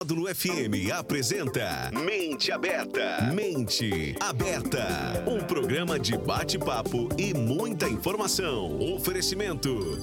Módulo 0.00 0.32
FM 0.32 0.92
apresenta 0.96 1.90
Mente 1.92 2.52
Aberta. 2.52 3.32
Mente 3.34 4.14
Aberta. 4.20 5.24
Um 5.26 5.40
programa 5.42 5.98
de 5.98 6.16
bate-papo 6.16 7.08
e 7.18 7.34
muita 7.34 7.88
informação. 7.88 8.78
Oferecimento. 8.94 9.98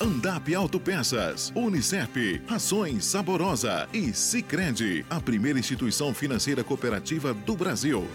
Andap 0.00 0.54
Autopeças, 0.54 1.52
Unicep, 1.54 2.40
Rações 2.46 3.04
Saborosa 3.04 3.86
e 3.92 4.14
Sicredi, 4.14 5.04
a 5.10 5.20
primeira 5.20 5.58
instituição 5.58 6.14
financeira 6.14 6.64
cooperativa 6.64 7.34
do 7.34 7.54
Brasil. 7.54 8.08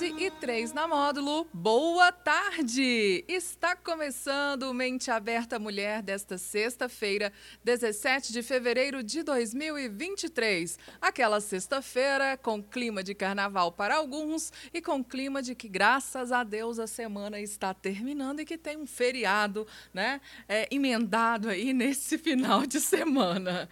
12 0.00 0.14
e 0.16 0.30
3 0.30 0.72
na 0.72 0.88
módulo. 0.88 1.46
Boa 1.52 2.10
tarde! 2.10 3.22
Está 3.28 3.76
começando 3.76 4.62
o 4.62 4.72
Mente 4.72 5.10
Aberta 5.10 5.58
Mulher 5.58 6.00
desta 6.00 6.38
sexta-feira, 6.38 7.30
17 7.62 8.32
de 8.32 8.42
fevereiro 8.42 9.02
de 9.02 9.22
2023. 9.22 10.78
Aquela 11.02 11.38
sexta-feira 11.38 12.38
com 12.38 12.62
clima 12.62 13.02
de 13.02 13.14
carnaval 13.14 13.72
para 13.72 13.96
alguns 13.96 14.50
e 14.72 14.80
com 14.80 15.04
clima 15.04 15.42
de 15.42 15.54
que, 15.54 15.68
graças 15.68 16.32
a 16.32 16.44
Deus, 16.44 16.78
a 16.78 16.86
semana 16.86 17.38
está 17.38 17.74
terminando 17.74 18.40
e 18.40 18.46
que 18.46 18.56
tem 18.56 18.78
um 18.78 18.86
feriado, 18.86 19.66
né? 19.92 20.22
É, 20.48 20.66
emendado 20.70 21.50
aí 21.50 21.74
nesse 21.74 22.16
final 22.16 22.64
de 22.64 22.80
semana. 22.80 23.68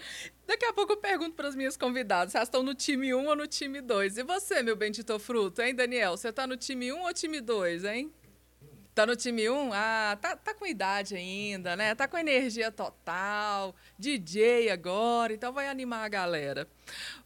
Daqui 0.48 0.64
a 0.64 0.72
pouco 0.72 0.94
eu 0.94 0.96
pergunto 0.96 1.36
para 1.36 1.46
as 1.46 1.54
minhas 1.54 1.76
convidadas 1.76 2.34
elas 2.34 2.48
estão 2.48 2.62
no 2.62 2.74
time 2.74 3.12
1 3.12 3.26
ou 3.26 3.36
no 3.36 3.46
time 3.46 3.82
2. 3.82 4.16
E 4.16 4.22
você, 4.22 4.62
meu 4.62 4.74
bendito 4.74 5.18
fruto, 5.18 5.60
hein, 5.60 5.74
Daniel? 5.74 6.16
Você 6.16 6.30
está 6.30 6.46
no 6.46 6.56
time 6.56 6.90
1 6.90 7.02
ou 7.02 7.12
time 7.12 7.38
2, 7.38 7.84
hein? 7.84 8.10
Tá 8.94 9.04
no 9.04 9.14
time 9.14 9.50
1? 9.50 9.70
Ah, 9.74 10.16
tá, 10.18 10.36
tá 10.36 10.54
com 10.54 10.66
idade 10.66 11.14
ainda, 11.14 11.76
né? 11.76 11.94
Tá 11.94 12.08
com 12.08 12.16
energia 12.16 12.72
total, 12.72 13.76
DJ 13.98 14.70
agora, 14.70 15.34
então 15.34 15.52
vai 15.52 15.68
animar 15.68 16.02
a 16.02 16.08
galera. 16.08 16.66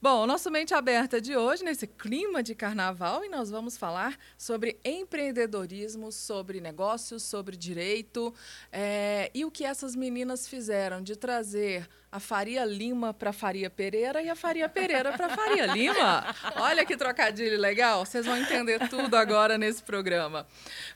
Bom, 0.00 0.26
nosso 0.26 0.50
Mente 0.50 0.74
Aberta 0.74 1.20
de 1.20 1.36
hoje, 1.36 1.62
nesse 1.62 1.86
clima 1.86 2.42
de 2.42 2.54
carnaval, 2.54 3.24
e 3.24 3.28
nós 3.28 3.50
vamos 3.50 3.76
falar 3.76 4.18
sobre 4.36 4.78
empreendedorismo, 4.84 6.10
sobre 6.10 6.60
negócios, 6.60 7.22
sobre 7.22 7.56
direito, 7.56 8.34
é, 8.72 9.30
e 9.32 9.44
o 9.44 9.50
que 9.50 9.64
essas 9.64 9.94
meninas 9.94 10.48
fizeram 10.48 11.02
de 11.02 11.14
trazer 11.16 11.88
a 12.12 12.20
Faria 12.20 12.62
Lima 12.64 13.14
para 13.14 13.32
Faria 13.32 13.70
Pereira 13.70 14.20
e 14.20 14.28
a 14.28 14.36
Faria 14.36 14.68
Pereira 14.68 15.12
para 15.12 15.30
Faria 15.30 15.64
Lima. 15.64 16.26
Olha 16.56 16.84
que 16.84 16.94
trocadilho 16.94 17.58
legal. 17.58 18.04
Vocês 18.04 18.26
vão 18.26 18.36
entender 18.36 18.86
tudo 18.90 19.16
agora 19.16 19.56
nesse 19.56 19.82
programa. 19.82 20.46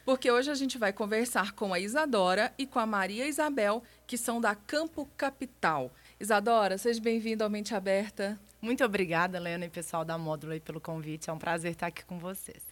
Porque 0.05 0.31
hoje 0.31 0.51
a 0.51 0.55
gente 0.55 0.77
vai 0.77 0.93
conversar 0.93 1.53
com 1.53 1.73
a 1.73 1.81
Isadora 1.81 2.53
e 2.59 2.67
com 2.67 2.79
a 2.79 2.85
Maria 2.85 3.27
Isabel, 3.27 3.83
que 4.07 4.19
são 4.19 4.43
da 4.43 4.55
Campo 4.55 5.09
Capital. 5.17 5.91
Isadora, 6.19 6.79
seja 6.79 6.99
bem-vinda 6.99 7.45
ao 7.45 7.51
Mente 7.51 7.75
Aberta. 7.75 8.41
Muito 8.59 8.83
obrigada, 8.83 9.39
Lena 9.39 9.67
e 9.67 9.69
pessoal 9.69 10.03
da 10.03 10.17
Módulo 10.17 10.59
pelo 10.63 10.81
convite. 10.81 11.29
É 11.29 11.33
um 11.33 11.39
prazer 11.39 11.73
estar 11.73 11.89
aqui 11.89 12.07
com 12.07 12.19
vocês. 12.19 12.63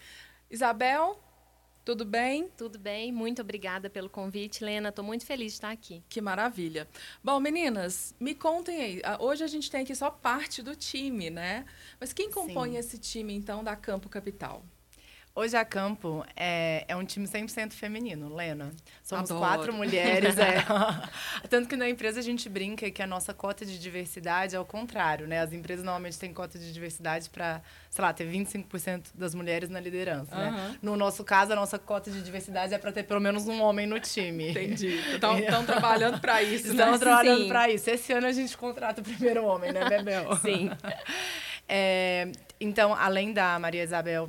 Isabel, 0.51 1.23
tudo 1.85 2.07
bem? 2.07 2.49
Tudo 2.57 2.79
bem, 2.79 3.13
muito 3.13 3.43
obrigada 3.43 3.91
pelo 3.91 4.09
convite, 4.09 4.65
Lena. 4.65 4.89
Estou 4.89 5.05
muito 5.05 5.27
feliz 5.27 5.53
de 5.53 5.57
estar 5.57 5.71
aqui. 5.71 6.03
Que 6.09 6.23
maravilha. 6.23 6.89
Bom, 7.23 7.39
meninas, 7.39 8.15
me 8.19 8.35
contem 8.35 8.81
aí. 8.81 9.03
Hoje 9.21 9.45
a 9.45 9.47
gente 9.47 9.71
tem 9.71 9.83
aqui 9.83 9.95
só 9.95 10.11
parte 10.11 10.63
do 10.63 10.75
time, 10.75 11.29
né? 11.29 11.67
Mas 12.01 12.15
quem 12.15 12.31
compõe 12.31 12.71
Sim. 12.71 12.77
esse 12.79 12.99
time, 12.99 13.35
então, 13.35 13.63
da 13.63 13.77
Campo 13.77 14.09
Capital? 14.09 14.65
Hoje 15.37 15.57
a 15.57 15.65
Campo 15.65 16.25
é, 16.37 16.85
é 16.87 16.95
um 16.95 17.05
time 17.05 17.27
100% 17.27 17.73
feminino, 17.73 18.33
Lena. 18.33 18.71
Somos 19.03 19.29
Adoro. 19.33 19.45
quatro 19.45 19.73
mulheres. 19.73 20.39
É. 20.39 20.65
Tanto 21.51 21.69
que 21.69 21.75
na 21.75 21.89
empresa 21.89 22.21
a 22.21 22.23
gente 22.23 22.49
brinca 22.49 22.89
que 22.89 23.03
a 23.03 23.07
nossa 23.07 23.35
cota 23.35 23.67
de 23.67 23.77
diversidade 23.77 24.55
é 24.55 24.61
o 24.61 24.65
contrário, 24.65 25.27
né? 25.27 25.41
As 25.41 25.53
empresas 25.53 25.85
normalmente 25.85 26.17
têm 26.21 26.33
cota 26.33 26.57
de 26.57 26.73
diversidade 26.73 27.29
para, 27.31 27.61
sei 27.91 28.05
lá, 28.05 28.13
ter 28.13 28.31
25% 28.31 29.07
das 29.13 29.35
mulheres 29.35 29.69
na 29.69 29.81
liderança, 29.81 30.37
uhum. 30.37 30.53
né? 30.53 30.79
No 30.81 30.97
nosso 30.97 31.25
caso, 31.25 31.53
a 31.53 31.57
nossa 31.57 31.81
cota 31.81 32.13
de 32.13 32.23
diversidade 32.23 32.73
é 32.73 32.79
para 32.79 32.93
ter 32.93 33.03
pelo 33.03 33.21
menos 33.21 33.49
um 33.49 33.61
homem 33.61 33.89
no 33.89 33.99
time. 33.99 34.51
Entendi. 34.51 35.01
Estão 35.19 35.67
trabalhando 35.67 36.21
para 36.21 36.45
isso, 36.45 36.69
Estamos 36.69 37.01
né? 37.01 37.07
trabalhando 37.07 37.49
para 37.49 37.69
isso. 37.69 37.91
Esse 37.91 38.13
ano 38.13 38.29
a 38.29 38.33
gente 38.33 38.57
contrata 38.57 39.01
o 39.01 39.05
primeiro 39.05 39.45
homem, 39.45 39.73
né, 39.73 39.89
Bebel? 39.89 40.37
Sim. 40.37 40.71
É, 41.67 42.31
então, 42.61 42.93
além 42.93 43.33
da 43.33 43.59
Maria 43.59 43.83
Isabel 43.83 44.29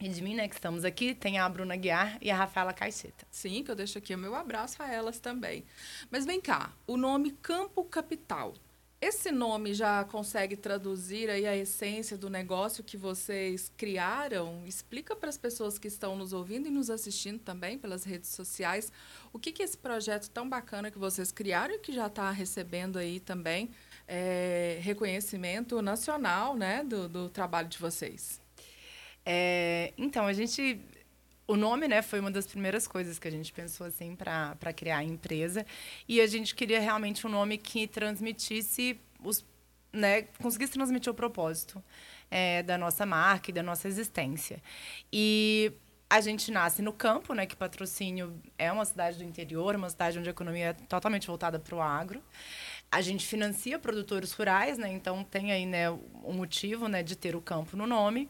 e 0.00 0.08
de 0.08 0.20
mim, 0.20 0.34
né, 0.34 0.48
que 0.48 0.54
estamos 0.54 0.84
aqui, 0.84 1.14
tem 1.14 1.38
a 1.38 1.48
Bruna 1.48 1.76
Guiar 1.76 2.18
e 2.20 2.30
a 2.30 2.36
Rafaela 2.36 2.72
Caixeta. 2.72 3.26
Sim, 3.30 3.62
que 3.62 3.70
eu 3.70 3.76
deixo 3.76 3.96
aqui 3.96 4.14
o 4.14 4.18
meu 4.18 4.34
abraço 4.34 4.82
a 4.82 4.92
elas 4.92 5.20
também. 5.20 5.64
Mas 6.10 6.26
vem 6.26 6.40
cá, 6.40 6.72
o 6.86 6.96
nome 6.96 7.30
Campo 7.30 7.84
Capital. 7.84 8.54
Esse 9.00 9.30
nome 9.30 9.74
já 9.74 10.02
consegue 10.04 10.56
traduzir 10.56 11.28
aí 11.28 11.46
a 11.46 11.54
essência 11.54 12.16
do 12.16 12.30
negócio 12.30 12.82
que 12.82 12.96
vocês 12.96 13.70
criaram? 13.76 14.62
Explica 14.66 15.14
para 15.14 15.28
as 15.28 15.36
pessoas 15.36 15.78
que 15.78 15.88
estão 15.88 16.16
nos 16.16 16.32
ouvindo 16.32 16.68
e 16.68 16.70
nos 16.70 16.88
assistindo 16.88 17.38
também 17.38 17.76
pelas 17.76 18.02
redes 18.02 18.30
sociais 18.30 18.90
o 19.30 19.38
que, 19.38 19.52
que 19.52 19.62
é 19.62 19.64
esse 19.66 19.76
projeto 19.76 20.30
tão 20.30 20.48
bacana 20.48 20.90
que 20.90 20.98
vocês 20.98 21.30
criaram 21.30 21.74
e 21.74 21.78
que 21.78 21.92
já 21.92 22.06
está 22.06 22.30
recebendo 22.30 22.98
aí 22.98 23.20
também 23.20 23.70
é, 24.08 24.78
reconhecimento 24.80 25.82
nacional 25.82 26.56
né, 26.56 26.82
do, 26.82 27.06
do 27.06 27.28
trabalho 27.28 27.68
de 27.68 27.78
vocês. 27.78 28.43
É, 29.24 29.92
então, 29.96 30.26
a 30.26 30.32
gente. 30.32 30.80
O 31.46 31.56
nome, 31.56 31.86
né, 31.86 32.00
foi 32.00 32.20
uma 32.20 32.30
das 32.30 32.46
primeiras 32.46 32.86
coisas 32.86 33.18
que 33.18 33.28
a 33.28 33.30
gente 33.30 33.52
pensou 33.52 33.86
assim 33.86 34.16
para 34.16 34.72
criar 34.74 34.98
a 34.98 35.04
empresa. 35.04 35.66
E 36.08 36.20
a 36.20 36.26
gente 36.26 36.54
queria 36.54 36.80
realmente 36.80 37.26
um 37.26 37.30
nome 37.30 37.58
que 37.58 37.86
transmitisse 37.86 38.98
os. 39.22 39.44
Né, 39.92 40.22
conseguisse 40.42 40.72
transmitir 40.72 41.12
o 41.12 41.14
propósito 41.14 41.80
é, 42.30 42.64
da 42.64 42.76
nossa 42.76 43.06
marca 43.06 43.50
e 43.50 43.54
da 43.54 43.62
nossa 43.62 43.86
existência. 43.86 44.60
E 45.12 45.72
a 46.10 46.20
gente 46.20 46.50
nasce 46.50 46.82
no 46.82 46.92
campo, 46.92 47.34
né, 47.34 47.46
que 47.46 47.56
patrocínio 47.56 48.40
é 48.58 48.70
uma 48.70 48.84
cidade 48.84 49.18
do 49.18 49.24
interior, 49.24 49.74
uma 49.74 49.88
cidade 49.88 50.18
onde 50.18 50.28
a 50.28 50.30
economia 50.30 50.66
é 50.66 50.72
totalmente 50.72 51.26
voltada 51.26 51.58
para 51.58 51.74
o 51.74 51.80
agro. 51.80 52.22
A 52.90 53.00
gente 53.00 53.26
financia 53.26 53.78
produtores 53.78 54.32
rurais, 54.32 54.78
né, 54.78 54.92
então 54.92 55.24
tem 55.24 55.52
aí 55.52 55.66
né, 55.66 55.90
o 55.90 56.32
motivo 56.32 56.88
né, 56.88 57.02
de 57.02 57.16
ter 57.16 57.34
o 57.34 57.40
campo 57.40 57.76
no 57.76 57.86
nome. 57.86 58.28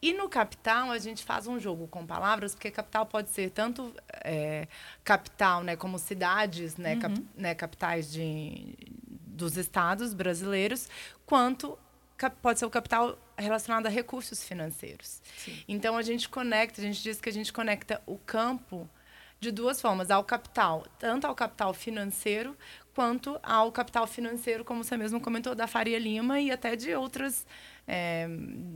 E 0.00 0.12
no 0.12 0.28
capital, 0.28 0.90
a 0.90 0.98
gente 0.98 1.24
faz 1.24 1.46
um 1.46 1.58
jogo 1.58 1.88
com 1.88 2.06
palavras, 2.06 2.54
porque 2.54 2.70
capital 2.70 3.04
pode 3.06 3.30
ser 3.30 3.50
tanto 3.50 3.92
é, 4.24 4.68
capital, 5.02 5.62
né, 5.62 5.76
como 5.76 5.98
cidades, 5.98 6.76
né, 6.76 6.94
uhum. 6.94 7.00
cap, 7.00 7.26
né, 7.36 7.54
capitais 7.54 8.10
de, 8.10 8.76
dos 9.26 9.56
estados 9.56 10.14
brasileiros, 10.14 10.88
quanto 11.26 11.78
pode 12.42 12.58
ser 12.58 12.66
o 12.66 12.70
capital 12.70 13.18
relacionado 13.36 13.86
a 13.86 13.88
recursos 13.88 14.42
financeiros. 14.42 15.20
Sim. 15.36 15.62
Então, 15.68 15.96
a 15.96 16.02
gente 16.02 16.28
conecta, 16.28 16.80
a 16.80 16.84
gente 16.84 17.02
diz 17.02 17.20
que 17.20 17.28
a 17.28 17.32
gente 17.32 17.52
conecta 17.52 18.02
o 18.06 18.18
campo 18.18 18.88
de 19.40 19.52
duas 19.52 19.80
formas, 19.80 20.10
ao 20.10 20.24
capital, 20.24 20.84
tanto 20.98 21.26
ao 21.26 21.34
capital 21.34 21.72
financeiro 21.72 22.56
quanto 22.98 23.38
ao 23.44 23.70
capital 23.70 24.08
financeiro, 24.08 24.64
como 24.64 24.82
você 24.82 24.96
mesmo 24.96 25.20
comentou, 25.20 25.54
da 25.54 25.68
Faria 25.68 26.00
Lima 26.00 26.40
e 26.40 26.50
até 26.50 26.74
de 26.74 26.92
outras 26.96 27.46
é, 27.86 28.26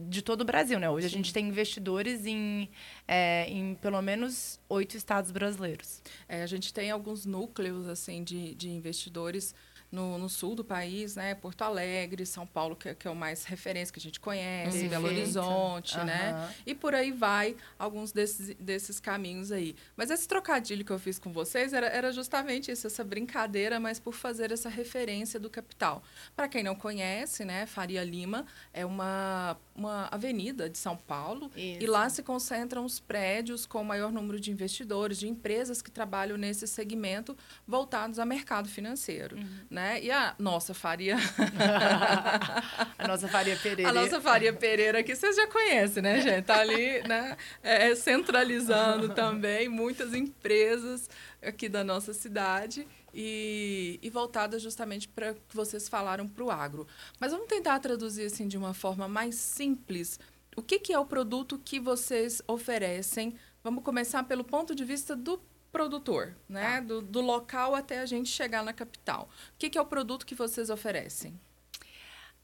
de 0.08 0.22
todo 0.22 0.42
o 0.42 0.44
Brasil, 0.44 0.78
né? 0.78 0.88
Hoje 0.88 1.08
Sim. 1.08 1.14
a 1.14 1.16
gente 1.16 1.32
tem 1.32 1.48
investidores 1.48 2.24
em, 2.24 2.68
é, 3.08 3.46
em 3.48 3.74
pelo 3.74 4.00
menos 4.00 4.60
oito 4.68 4.96
estados 4.96 5.32
brasileiros. 5.32 6.00
É, 6.28 6.44
a 6.44 6.46
gente 6.46 6.72
tem 6.72 6.92
alguns 6.92 7.26
núcleos 7.26 7.88
assim 7.88 8.22
de, 8.22 8.54
de 8.54 8.70
investidores 8.70 9.56
no, 9.92 10.16
no, 10.16 10.28
sul 10.28 10.54
do 10.54 10.64
país, 10.64 11.16
né? 11.16 11.34
Porto 11.34 11.62
Alegre, 11.62 12.24
São 12.24 12.46
Paulo, 12.46 12.74
que, 12.74 12.94
que 12.94 13.06
é 13.06 13.10
o 13.10 13.14
mais 13.14 13.44
referência 13.44 13.92
que 13.92 14.00
a 14.00 14.02
gente 14.02 14.18
conhece, 14.18 14.70
Perfeito. 14.70 14.90
Belo 14.90 15.06
Horizonte, 15.06 15.98
uhum. 15.98 16.04
né? 16.04 16.54
E 16.64 16.74
por 16.74 16.94
aí 16.94 17.12
vai 17.12 17.54
alguns 17.78 18.10
desses, 18.10 18.56
desses 18.56 18.98
caminhos 18.98 19.52
aí. 19.52 19.76
Mas 19.94 20.10
esse 20.10 20.26
trocadilho 20.26 20.82
que 20.82 20.90
eu 20.90 20.98
fiz 20.98 21.18
com 21.18 21.30
vocês 21.30 21.74
era, 21.74 21.86
era 21.88 22.10
justamente 22.10 22.70
isso, 22.70 22.86
essa 22.86 23.04
brincadeira, 23.04 23.78
mas 23.78 24.00
por 24.00 24.14
fazer 24.14 24.50
essa 24.50 24.70
referência 24.70 25.38
do 25.38 25.50
capital. 25.50 26.02
Para 26.34 26.48
quem 26.48 26.62
não 26.62 26.74
conhece, 26.74 27.44
né? 27.44 27.66
Faria 27.66 28.02
Lima 28.02 28.46
é 28.72 28.86
uma, 28.86 29.58
uma 29.74 30.08
avenida 30.10 30.70
de 30.70 30.78
São 30.78 30.96
Paulo 30.96 31.50
isso. 31.54 31.82
e 31.82 31.86
lá 31.86 32.08
se 32.08 32.22
concentram 32.22 32.86
os 32.86 32.98
prédios 32.98 33.66
com 33.66 33.82
o 33.82 33.84
maior 33.84 34.10
número 34.10 34.40
de 34.40 34.50
investidores, 34.50 35.18
de 35.18 35.28
empresas 35.28 35.82
que 35.82 35.90
trabalham 35.90 36.38
nesse 36.38 36.66
segmento 36.66 37.36
voltados 37.66 38.18
ao 38.18 38.24
mercado 38.24 38.70
financeiro, 38.70 39.36
uhum. 39.36 39.58
né? 39.68 39.81
Né? 39.82 40.00
E 40.00 40.10
a 40.12 40.34
nossa 40.38 40.72
Faria... 40.72 41.16
a 42.96 43.08
nossa 43.08 43.26
Faria 43.26 43.56
Pereira. 43.56 43.90
A 43.90 43.92
nossa 43.92 44.20
Faria 44.20 44.52
Pereira 44.52 45.02
que 45.02 45.14
vocês 45.14 45.34
já 45.34 45.46
conhecem, 45.48 46.00
né, 46.00 46.20
gente? 46.20 46.44
Tá 46.44 46.60
ali, 46.60 47.02
né? 47.02 47.36
É, 47.62 47.92
centralizando 47.96 49.08
também 49.12 49.68
muitas 49.68 50.14
empresas 50.14 51.10
aqui 51.42 51.68
da 51.68 51.82
nossa 51.82 52.14
cidade 52.14 52.86
e, 53.12 53.98
e 54.00 54.08
voltada 54.08 54.56
justamente 54.58 55.08
para 55.08 55.34
que 55.34 55.56
vocês 55.56 55.88
falaram 55.88 56.28
para 56.28 56.44
o 56.44 56.50
agro. 56.50 56.86
Mas 57.18 57.32
vamos 57.32 57.48
tentar 57.48 57.80
traduzir 57.80 58.26
assim 58.26 58.46
de 58.46 58.56
uma 58.56 58.72
forma 58.72 59.08
mais 59.08 59.34
simples. 59.34 60.20
O 60.56 60.62
que, 60.62 60.78
que 60.78 60.92
é 60.92 60.98
o 60.98 61.06
produto 61.06 61.58
que 61.58 61.80
vocês 61.80 62.40
oferecem? 62.46 63.34
Vamos 63.64 63.82
começar 63.82 64.22
pelo 64.24 64.44
ponto 64.44 64.74
de 64.74 64.84
vista 64.84 65.16
do 65.16 65.40
produtor, 65.72 66.36
né? 66.48 66.74
Tá. 66.74 66.80
Do, 66.80 67.02
do, 67.02 67.20
local 67.20 67.74
até 67.74 67.98
a 68.00 68.06
gente 68.06 68.28
chegar 68.28 68.62
na 68.62 68.72
capital. 68.72 69.28
O 69.54 69.58
que, 69.58 69.70
que, 69.70 69.78
é 69.78 69.80
o 69.80 69.86
produto 69.86 70.26
que 70.26 70.34
vocês 70.34 70.68
oferecem? 70.68 71.40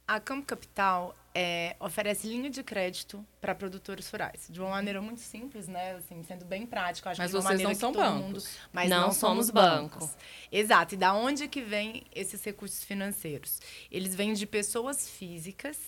A 0.06 0.18
Campo 0.18 0.46
Capital 0.46 1.14
é, 1.34 1.76
oferece 1.78 2.26
linha 2.26 2.48
de 2.48 2.62
crédito 2.62 3.22
para 3.42 3.54
produtores 3.54 4.10
rurais, 4.10 4.48
de 4.48 4.58
uma 4.58 4.70
maneira 4.70 5.02
muito 5.02 5.20
simples, 5.20 5.68
né? 5.68 5.96
Assim, 5.96 6.22
sendo 6.22 6.46
bem 6.46 6.64
prática. 6.66 7.10
Acho 7.10 7.20
mas 7.20 7.30
que 7.30 7.36
de 7.36 7.44
uma 7.44 7.50
vocês 7.50 7.62
não 7.62 7.74
são 7.74 7.92
bancos. 7.92 8.22
Mundo, 8.22 8.42
mas 8.72 8.88
não, 8.88 9.00
não 9.02 9.12
somos 9.12 9.50
bancos. 9.50 10.06
bancos. 10.06 10.16
Exato. 10.50 10.94
E 10.94 10.96
da 10.96 11.12
onde 11.12 11.46
que 11.46 11.60
vem 11.60 12.06
esses 12.14 12.42
recursos 12.42 12.82
financeiros? 12.82 13.60
Eles 13.90 14.14
vêm 14.14 14.32
de 14.32 14.46
pessoas 14.46 15.10
físicas 15.10 15.78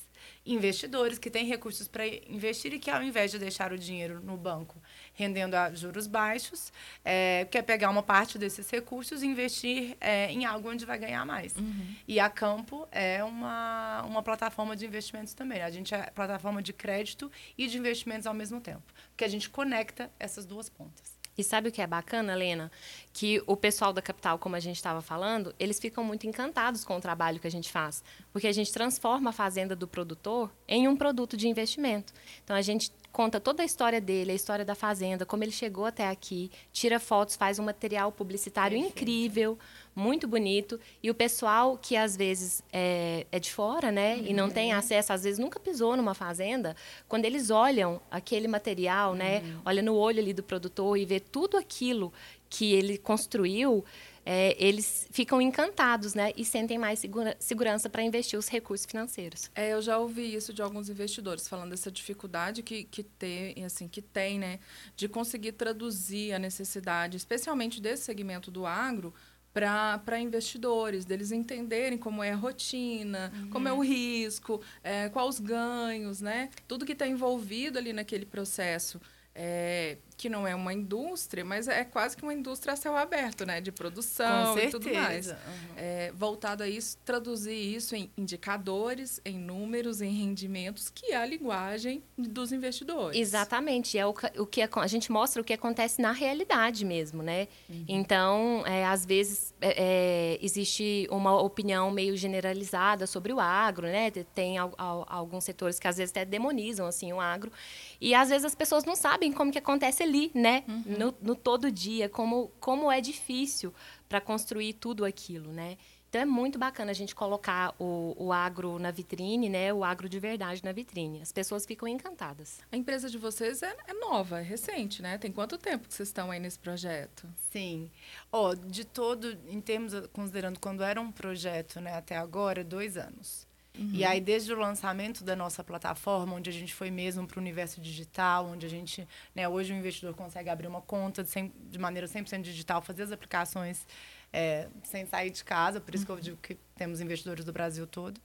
investidores 0.44 1.18
que 1.18 1.30
têm 1.30 1.46
recursos 1.46 1.86
para 1.86 2.06
investir 2.06 2.72
e 2.72 2.78
que, 2.78 2.90
ao 2.90 3.02
invés 3.02 3.30
de 3.30 3.38
deixar 3.38 3.72
o 3.72 3.78
dinheiro 3.78 4.20
no 4.20 4.36
banco 4.36 4.80
rendendo 5.20 5.54
a 5.54 5.70
juros 5.74 6.06
baixos, 6.06 6.72
é, 7.04 7.46
quer 7.50 7.62
pegar 7.62 7.90
uma 7.90 8.02
parte 8.02 8.38
desses 8.38 8.70
recursos 8.70 9.22
e 9.22 9.26
investir 9.26 9.96
é, 10.00 10.32
em 10.32 10.46
algo 10.46 10.70
onde 10.70 10.86
vai 10.86 10.98
ganhar 10.98 11.26
mais. 11.26 11.54
Uhum. 11.54 11.94
E 12.08 12.18
a 12.18 12.30
Campo 12.30 12.88
é 12.90 13.22
uma, 13.22 14.02
uma 14.06 14.22
plataforma 14.22 14.74
de 14.74 14.86
investimentos 14.86 15.34
também. 15.34 15.60
A 15.60 15.70
gente 15.70 15.94
é 15.94 16.10
plataforma 16.10 16.62
de 16.62 16.72
crédito 16.72 17.30
e 17.56 17.66
de 17.66 17.76
investimentos 17.76 18.26
ao 18.26 18.32
mesmo 18.32 18.60
tempo, 18.60 18.82
porque 19.10 19.24
a 19.24 19.28
gente 19.28 19.50
conecta 19.50 20.10
essas 20.18 20.46
duas 20.46 20.70
pontas. 20.70 21.20
E 21.36 21.44
sabe 21.44 21.68
o 21.68 21.72
que 21.72 21.80
é 21.80 21.86
bacana, 21.86 22.34
Lena? 22.34 22.70
Que 23.12 23.42
o 23.46 23.56
pessoal 23.56 23.92
da 23.92 24.02
capital, 24.02 24.38
como 24.38 24.56
a 24.56 24.60
gente 24.60 24.76
estava 24.76 25.00
falando, 25.00 25.54
eles 25.58 25.78
ficam 25.78 26.04
muito 26.04 26.26
encantados 26.26 26.84
com 26.84 26.96
o 26.96 27.00
trabalho 27.00 27.40
que 27.40 27.46
a 27.46 27.50
gente 27.50 27.70
faz, 27.70 28.02
porque 28.32 28.46
a 28.46 28.52
gente 28.52 28.72
transforma 28.72 29.30
a 29.30 29.32
fazenda 29.32 29.74
do 29.74 29.86
produtor 29.86 30.52
em 30.68 30.86
um 30.86 30.96
produto 30.96 31.36
de 31.36 31.48
investimento. 31.48 32.12
Então 32.44 32.54
a 32.54 32.62
gente 32.62 32.92
conta 33.12 33.40
toda 33.40 33.62
a 33.62 33.66
história 33.66 34.00
dele, 34.00 34.32
a 34.32 34.34
história 34.34 34.64
da 34.64 34.74
fazenda, 34.74 35.26
como 35.26 35.42
ele 35.42 35.52
chegou 35.52 35.86
até 35.86 36.08
aqui, 36.08 36.50
tira 36.72 37.00
fotos, 37.00 37.36
faz 37.36 37.58
um 37.58 37.64
material 37.64 38.12
publicitário 38.12 38.76
Perfeito. 38.78 38.98
incrível, 38.98 39.58
muito 39.94 40.28
bonito. 40.28 40.78
E 41.02 41.10
o 41.10 41.14
pessoal 41.14 41.76
que 41.76 41.96
às 41.96 42.16
vezes 42.16 42.62
é, 42.72 43.26
é 43.30 43.38
de 43.38 43.52
fora, 43.52 43.90
né, 43.90 44.16
uhum. 44.16 44.26
e 44.26 44.32
não 44.32 44.48
tem 44.48 44.72
uhum. 44.72 44.78
acesso, 44.78 45.12
às 45.12 45.24
vezes 45.24 45.38
nunca 45.38 45.58
pisou 45.58 45.96
numa 45.96 46.14
fazenda, 46.14 46.76
quando 47.08 47.24
eles 47.24 47.50
olham 47.50 48.00
aquele 48.10 48.46
material, 48.46 49.14
né, 49.14 49.40
uhum. 49.40 49.60
olha 49.64 49.82
no 49.82 49.94
olho 49.94 50.20
ali 50.20 50.32
do 50.32 50.42
produtor 50.42 50.96
e 50.96 51.04
vê 51.04 51.18
tudo 51.18 51.56
aquilo 51.56 52.12
que 52.48 52.72
ele 52.72 52.98
construiu, 52.98 53.84
é, 54.24 54.56
eles 54.62 55.08
ficam 55.10 55.40
encantados, 55.40 56.14
né? 56.14 56.32
E 56.36 56.44
sentem 56.44 56.78
mais 56.78 56.98
segura, 56.98 57.36
segurança 57.38 57.88
para 57.88 58.02
investir 58.02 58.38
os 58.38 58.48
recursos 58.48 58.86
financeiros. 58.86 59.50
É, 59.54 59.72
eu 59.72 59.82
já 59.82 59.98
ouvi 59.98 60.34
isso 60.34 60.52
de 60.52 60.62
alguns 60.62 60.88
investidores 60.88 61.48
falando 61.48 61.70
dessa 61.70 61.90
dificuldade 61.90 62.62
que, 62.62 62.84
que 62.84 63.02
tem, 63.02 63.64
assim, 63.64 63.88
que 63.88 64.02
tem, 64.02 64.38
né? 64.38 64.60
De 64.96 65.08
conseguir 65.08 65.52
traduzir 65.52 66.32
a 66.32 66.38
necessidade, 66.38 67.16
especialmente 67.16 67.80
desse 67.80 68.04
segmento 68.04 68.50
do 68.50 68.66
agro, 68.66 69.14
para 69.52 70.20
investidores, 70.20 71.04
deles 71.04 71.32
entenderem 71.32 71.98
como 71.98 72.22
é 72.22 72.30
a 72.30 72.36
rotina, 72.36 73.32
uhum. 73.34 73.50
como 73.50 73.66
é 73.66 73.72
o 73.72 73.80
risco, 73.80 74.60
é, 74.82 75.08
quais 75.08 75.28
os 75.28 75.40
ganhos, 75.40 76.20
né? 76.20 76.50
Tudo 76.68 76.86
que 76.86 76.92
está 76.92 77.06
envolvido 77.06 77.78
ali 77.78 77.92
naquele 77.92 78.24
processo 78.24 79.00
é, 79.34 79.96
que 80.20 80.28
não 80.28 80.46
é 80.46 80.54
uma 80.54 80.74
indústria, 80.74 81.42
mas 81.42 81.66
é 81.66 81.82
quase 81.82 82.14
que 82.14 82.22
uma 82.22 82.34
indústria 82.34 82.74
a 82.74 82.76
céu 82.76 82.94
aberto, 82.94 83.46
né? 83.46 83.58
De 83.58 83.72
produção 83.72 84.58
e 84.58 84.68
tudo 84.68 84.92
mais. 84.92 85.28
Uhum. 85.28 85.36
É, 85.78 86.12
voltado 86.14 86.62
a 86.62 86.68
isso, 86.68 86.98
traduzir 87.06 87.54
isso 87.54 87.96
em 87.96 88.10
indicadores, 88.18 89.18
em 89.24 89.38
números, 89.38 90.02
em 90.02 90.12
rendimentos, 90.12 90.90
que 90.90 91.12
é 91.12 91.16
a 91.16 91.24
linguagem 91.24 92.02
dos 92.18 92.52
investidores. 92.52 93.18
Exatamente. 93.18 93.96
É 93.96 94.06
o, 94.06 94.14
o 94.36 94.44
que 94.44 94.60
a 94.60 94.86
gente 94.86 95.10
mostra 95.10 95.40
o 95.40 95.44
que 95.44 95.54
acontece 95.54 96.02
na 96.02 96.12
realidade 96.12 96.84
mesmo, 96.84 97.22
né? 97.22 97.48
Uhum. 97.66 97.84
Então, 97.88 98.62
é, 98.66 98.84
às 98.84 99.06
vezes, 99.06 99.54
é, 99.58 100.34
é 100.34 100.38
existe 100.44 101.08
uma 101.10 101.40
opinião 101.40 101.90
meio 101.90 102.14
generalizada 102.14 103.06
sobre 103.06 103.32
o 103.32 103.40
agro, 103.40 103.86
né? 103.86 104.10
Tem 104.34 104.58
alguns 104.58 105.44
setores 105.44 105.78
que 105.78 105.88
às 105.88 105.96
vezes 105.96 106.10
até 106.10 106.26
demonizam 106.26 106.86
assim, 106.86 107.10
o 107.10 107.18
agro. 107.18 107.50
E 107.98 108.14
às 108.14 108.28
vezes 108.28 108.44
as 108.44 108.54
pessoas 108.54 108.84
não 108.84 108.94
sabem 108.94 109.32
como 109.32 109.50
que 109.50 109.58
acontece 109.58 110.09
ali, 110.10 110.30
né? 110.34 110.64
Uhum. 110.68 110.98
No, 110.98 111.14
no 111.22 111.34
todo 111.34 111.70
dia, 111.70 112.08
como, 112.08 112.50
como 112.60 112.90
é 112.90 113.00
difícil 113.00 113.72
para 114.08 114.20
construir 114.20 114.74
tudo 114.74 115.04
aquilo, 115.04 115.52
né? 115.52 115.78
Então 116.08 116.22
é 116.22 116.24
muito 116.24 116.58
bacana 116.58 116.90
a 116.90 116.94
gente 116.94 117.14
colocar 117.14 117.72
o, 117.78 118.16
o 118.18 118.32
agro 118.32 118.80
na 118.80 118.90
vitrine, 118.90 119.48
né? 119.48 119.72
O 119.72 119.84
agro 119.84 120.08
de 120.08 120.18
verdade 120.18 120.62
na 120.64 120.72
vitrine. 120.72 121.22
As 121.22 121.30
pessoas 121.30 121.64
ficam 121.64 121.86
encantadas. 121.86 122.58
A 122.72 122.76
empresa 122.76 123.08
de 123.08 123.16
vocês 123.16 123.62
é, 123.62 123.76
é 123.86 123.94
nova, 123.94 124.40
é 124.40 124.42
recente, 124.42 125.00
né? 125.00 125.16
Tem 125.18 125.30
quanto 125.30 125.56
tempo 125.56 125.86
que 125.86 125.94
vocês 125.94 126.08
estão 126.08 126.32
aí 126.32 126.40
nesse 126.40 126.58
projeto? 126.58 127.28
Sim. 127.52 127.88
Ó, 128.32 128.50
oh, 128.50 128.54
de 128.56 128.84
todo, 128.84 129.38
em 129.48 129.60
termos, 129.60 129.92
considerando 130.12 130.58
quando 130.58 130.82
era 130.82 131.00
um 131.00 131.12
projeto, 131.12 131.80
né, 131.80 131.94
até 131.94 132.16
agora, 132.16 132.64
dois 132.64 132.96
anos. 132.96 133.46
Uhum. 133.78 133.90
E 133.92 134.04
aí, 134.04 134.20
desde 134.20 134.52
o 134.52 134.58
lançamento 134.58 135.22
da 135.22 135.36
nossa 135.36 135.62
plataforma, 135.62 136.34
onde 136.34 136.50
a 136.50 136.52
gente 136.52 136.74
foi 136.74 136.90
mesmo 136.90 137.26
para 137.26 137.38
o 137.38 137.40
universo 137.40 137.80
digital, 137.80 138.46
onde 138.46 138.66
a 138.66 138.68
gente, 138.68 139.06
né, 139.34 139.48
hoje 139.48 139.72
o 139.72 139.76
investidor 139.76 140.14
consegue 140.14 140.50
abrir 140.50 140.66
uma 140.66 140.80
conta 140.82 141.22
de, 141.22 141.30
100, 141.30 141.52
de 141.70 141.78
maneira 141.78 142.06
100% 142.06 142.42
digital, 142.42 142.82
fazer 142.82 143.04
as 143.04 143.12
aplicações 143.12 143.86
é, 144.32 144.68
sem 144.82 145.06
sair 145.06 145.30
de 145.30 145.44
casa, 145.44 145.80
por 145.80 145.94
isso 145.94 146.02
uhum. 146.02 146.06
que 146.06 146.12
eu 146.12 146.16
uhum. 146.16 146.22
digo 146.22 146.36
que 146.38 146.54
temos 146.76 147.00
investidores 147.00 147.44
do 147.44 147.52
Brasil 147.52 147.86
todo. 147.86 148.20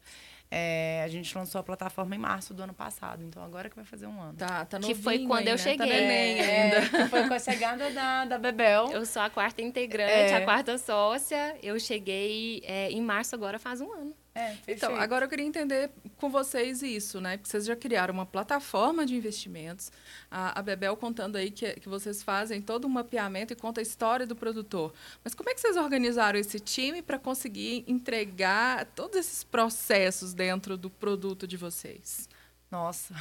É, 0.50 1.02
a 1.04 1.08
gente 1.08 1.36
lançou 1.36 1.60
a 1.60 1.64
plataforma 1.64 2.16
em 2.16 2.20
março 2.20 2.54
do 2.54 2.62
ano 2.62 2.74
passado, 2.74 3.24
então 3.24 3.44
agora 3.44 3.70
que 3.70 3.76
vai 3.76 3.84
fazer 3.84 4.06
um 4.06 4.22
ano. 4.22 4.38
Tá, 4.38 4.64
tá 4.64 4.80
Que 4.80 4.94
foi 4.94 5.26
quando 5.26 5.48
eu 5.48 5.56
né? 5.56 5.58
cheguei. 5.58 5.88
Tá 5.88 5.94
é, 5.94 6.62
ainda. 6.62 7.10
foi 7.10 7.28
com 7.28 7.34
a 7.34 7.40
chegada 7.40 7.92
da, 7.92 8.26
da 8.26 8.38
Bebel. 8.38 8.92
Eu 8.92 9.06
sou 9.06 9.22
a 9.22 9.30
quarta 9.30 9.62
integrante, 9.62 10.12
é. 10.12 10.36
a 10.36 10.46
quarta 10.46 10.78
sócia. 10.78 11.58
Eu 11.64 11.80
cheguei 11.80 12.62
é, 12.64 12.92
em 12.92 13.02
março 13.02 13.34
agora 13.34 13.58
faz 13.58 13.82
um 13.82 13.92
ano. 13.92 14.16
É, 14.38 14.54
então, 14.68 14.94
agora 14.98 15.24
eu 15.24 15.30
queria 15.30 15.46
entender 15.46 15.90
com 16.18 16.30
vocês 16.30 16.84
isso, 16.84 17.22
né? 17.22 17.38
Porque 17.38 17.50
vocês 17.50 17.66
já 17.66 17.74
criaram 17.74 18.14
uma 18.14 18.26
plataforma 18.26 19.06
de 19.06 19.16
investimentos. 19.16 19.90
A, 20.30 20.60
a 20.60 20.62
Bebel 20.62 20.98
contando 20.98 21.38
aí 21.38 21.50
que, 21.50 21.80
que 21.80 21.88
vocês 21.88 22.22
fazem 22.22 22.62
todo 22.62 22.86
um 22.86 22.90
mapeamento 22.90 23.54
e 23.54 23.56
conta 23.56 23.80
a 23.80 23.84
história 23.84 24.28
do 24.28 24.36
produtor. 24.36 24.94
Mas 25.24 25.34
como 25.34 25.50
é 25.50 25.54
que 25.54 25.62
vocês 25.62 25.78
organizaram 25.78 26.38
esse 26.38 26.60
time 26.60 27.02
para 27.02 27.18
conseguir 27.18 27.86
entregar 27.88 28.86
todos 28.88 29.18
esses 29.18 29.42
processos 29.46 30.34
dentro 30.34 30.76
do 30.76 30.90
produto 30.90 31.48
de 31.48 31.56
vocês? 31.56 32.28
Nossa. 32.70 33.14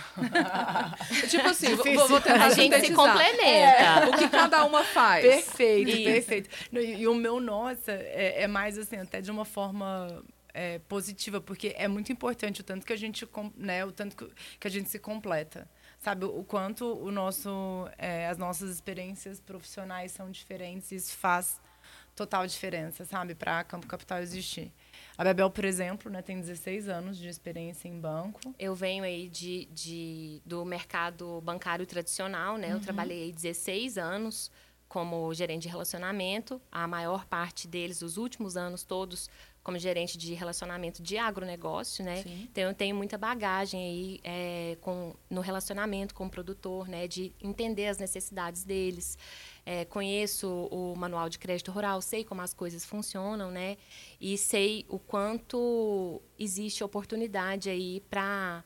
tipo 1.31 1.47
assim, 1.47 1.77
vou, 1.77 2.09
vou 2.09 2.21
tentar 2.21 2.47
A 2.47 2.51
gente 2.51 2.81
se 2.81 2.93
complementa. 2.93 3.45
É, 3.45 4.09
o 4.09 4.19
que 4.19 4.29
cada 4.29 4.65
uma 4.65 4.83
faz. 4.83 5.25
Perfeito, 5.25 5.91
Isso. 5.91 6.03
perfeito. 6.03 6.51
E, 6.73 7.03
e, 7.03 7.07
o 7.07 7.15
meu 7.15 7.39
nossa 7.39 7.93
é, 7.93 8.43
é 8.43 8.47
mais 8.49 8.77
assim, 8.77 8.97
até 8.97 9.21
de 9.21 9.31
uma 9.31 9.45
forma 9.45 10.25
é, 10.55 10.79
positiva, 10.79 11.41
porque 11.41 11.75
é 11.77 11.89
muito 11.89 12.13
importante 12.13 12.61
o 12.61 12.65
tanto 12.65 12.87
que 12.87 12.93
a 12.93 12.97
gente, 12.97 13.29
né, 13.57 13.85
o 13.85 13.91
tanto 13.91 14.33
que 14.59 14.67
a 14.67 14.71
gente 14.71 14.89
se 14.89 15.01
completa. 15.01 15.69
Sabe, 15.99 16.25
o 16.27 16.45
quanto 16.45 16.85
o 16.85 17.11
nosso, 17.11 17.89
é, 17.99 18.29
as 18.29 18.39
nossas 18.39 18.71
experiências 18.71 19.41
profissionais 19.41 20.13
são 20.13 20.31
diferentes, 20.31 20.93
isso 20.93 21.17
faz 21.17 21.61
total 22.15 22.47
diferença, 22.47 23.05
sabe, 23.05 23.35
para 23.35 23.61
a 23.61 23.65
Campo 23.65 23.87
Capital 23.87 24.21
existir. 24.21 24.73
A 25.19 25.25
Bebel, 25.25 25.51
por 25.51 25.65
exemplo, 25.65 26.11
né, 26.11 26.23
tem 26.23 26.41
16 26.41 26.89
anos 26.89 27.19
de 27.19 27.27
experiência 27.27 27.89
em 27.89 27.99
banco. 27.99 28.55
Eu 28.59 28.75
venho 28.75 29.03
aí 29.03 29.29
de, 29.29 29.67
de 29.73 30.41
do 30.45 30.65
mercado 30.65 31.41
bancário 31.41 31.87
tradicional, 31.87 32.57
né? 32.57 32.69
Uhum. 32.69 32.75
Eu 32.75 32.81
trabalhei 32.81 33.33
16 33.33 33.99
anos 33.99 34.51
como 34.89 35.33
gerente 35.35 35.63
de 35.63 35.69
relacionamento. 35.69 36.61
A 36.71 36.87
maior 36.87 37.27
parte 37.27 37.67
deles, 37.67 38.01
os 38.03 38.17
últimos 38.17 38.57
anos 38.57 38.85
todos, 38.85 39.29
como 39.65 39.79
gerente 39.79 40.19
de 40.19 40.35
relacionamento 40.35 41.03
de 41.03 41.17
agronegócio, 41.17 42.05
né? 42.05 42.23
Sim. 42.23 42.47
Então 42.53 42.65
eu 42.65 42.75
tenho 42.75 42.95
muita 42.95 43.17
bagagem 43.17 43.81
aí 43.81 44.21
é, 44.23 44.77
com, 44.83 45.15
no 45.31 45.41
relacionamento 45.41 46.15
com 46.15 46.27
o 46.27 46.31
produtor, 46.31 46.87
né? 46.87 47.09
De 47.09 47.33
entender 47.43 47.87
as 47.87 47.97
necessidades 47.97 48.63
deles. 48.63 49.17
É, 49.65 49.87
conheço 49.87 50.47
o 50.71 50.95
manual 50.95 51.31
de 51.31 51.39
crédito 51.39 51.73
rural, 51.73 52.03
sei 52.03 52.23
como 52.23 52.43
as 52.43 52.53
coisas 52.53 52.85
funcionam, 52.85 53.51
né? 53.51 53.79
E 54.21 54.37
sei 54.37 54.85
o 54.87 54.99
quanto 54.99 56.21
existe 56.39 56.85
oportunidade 56.85 57.71
aí 57.71 58.01
para 58.11 58.63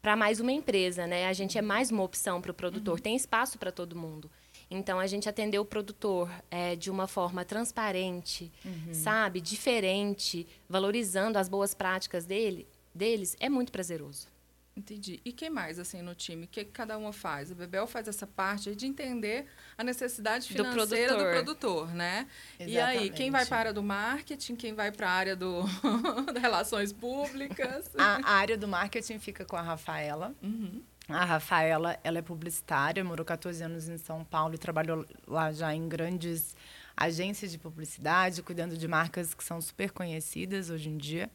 para 0.00 0.16
mais 0.16 0.40
uma 0.40 0.52
empresa, 0.52 1.06
né? 1.06 1.26
A 1.26 1.32
gente 1.34 1.58
é 1.58 1.62
mais 1.62 1.90
uma 1.90 2.02
opção 2.02 2.40
para 2.40 2.52
o 2.52 2.54
produtor. 2.54 2.94
Uhum. 2.94 3.02
Tem 3.02 3.16
espaço 3.16 3.58
para 3.58 3.70
todo 3.70 3.94
mundo. 3.94 4.30
Então, 4.70 5.00
a 5.00 5.06
gente 5.06 5.28
atendeu 5.28 5.62
o 5.62 5.64
produtor 5.64 6.30
é, 6.48 6.76
de 6.76 6.90
uma 6.90 7.08
forma 7.08 7.44
transparente, 7.44 8.52
uhum. 8.64 8.94
sabe? 8.94 9.40
Diferente, 9.40 10.46
valorizando 10.68 11.38
as 11.38 11.48
boas 11.48 11.74
práticas 11.74 12.24
dele, 12.24 12.68
deles, 12.94 13.36
é 13.40 13.48
muito 13.48 13.72
prazeroso. 13.72 14.28
Entendi. 14.76 15.20
E 15.24 15.32
quem 15.32 15.50
mais, 15.50 15.78
assim, 15.78 16.00
no 16.00 16.14
time? 16.14 16.44
O 16.44 16.48
que 16.48 16.64
cada 16.64 16.96
uma 16.96 17.12
faz? 17.12 17.50
A 17.50 17.54
Bebel 17.54 17.86
faz 17.86 18.06
essa 18.06 18.26
parte 18.26 18.74
de 18.74 18.86
entender 18.86 19.46
a 19.76 19.82
necessidade 19.82 20.46
financeira 20.46 21.12
do 21.12 21.18
produtor, 21.18 21.26
do 21.26 21.44
produtor 21.44 21.94
né? 21.94 22.28
Exatamente. 22.58 22.72
E 22.72 22.78
aí, 22.80 23.10
quem 23.10 23.30
vai 23.30 23.44
para 23.44 23.56
a 23.56 23.58
área 23.58 23.72
do 23.72 23.82
marketing? 23.82 24.54
Quem 24.54 24.72
vai 24.72 24.92
para 24.92 25.08
a 25.08 25.12
área 25.12 25.36
do 25.36 25.62
relações 26.40 26.92
públicas? 26.92 27.90
A 27.98 28.30
área 28.30 28.56
do 28.56 28.68
marketing 28.68 29.18
fica 29.18 29.44
com 29.44 29.56
a 29.56 29.62
Rafaela. 29.62 30.32
Uhum 30.40 30.80
A 31.08 31.24
Rafaela, 31.24 31.98
ela 32.04 32.18
é 32.18 32.22
publicitária, 32.22 33.02
morou 33.02 33.24
14 33.24 33.62
anos 33.64 33.88
em 33.88 33.98
São 33.98 34.24
Paulo 34.24 34.54
e 34.54 34.58
trabalhou 34.58 35.04
lá 35.26 35.52
já 35.52 35.74
em 35.74 35.88
grandes 35.88 36.54
agências 36.96 37.50
de 37.50 37.58
publicidade, 37.58 38.42
cuidando 38.42 38.76
de 38.76 38.86
marcas 38.86 39.34
que 39.34 39.42
são 39.42 39.60
super 39.60 39.90
conhecidas 39.90 40.70
hoje 40.70 40.88
em 40.88 40.96
dia. 40.96 41.30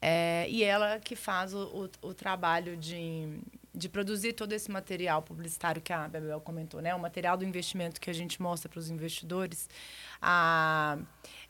É, 0.00 0.46
e 0.48 0.62
ela 0.62 0.98
que 0.98 1.16
faz 1.16 1.54
o, 1.54 1.88
o, 2.02 2.08
o, 2.08 2.14
trabalho 2.14 2.76
de, 2.76 3.40
de 3.74 3.88
produzir 3.88 4.34
todo 4.34 4.52
esse 4.52 4.70
material 4.70 5.22
publicitário 5.22 5.80
que 5.80 5.92
a 5.92 6.06
Bebel 6.06 6.40
comentou, 6.40 6.82
né? 6.82 6.94
O 6.94 6.98
material 6.98 7.36
do 7.36 7.44
investimento 7.44 8.00
que 8.00 8.10
a 8.10 8.12
gente 8.12 8.40
mostra 8.40 8.68
para 8.68 8.78
os 8.78 8.90
investidores. 8.90 9.68
A, 10.20 10.98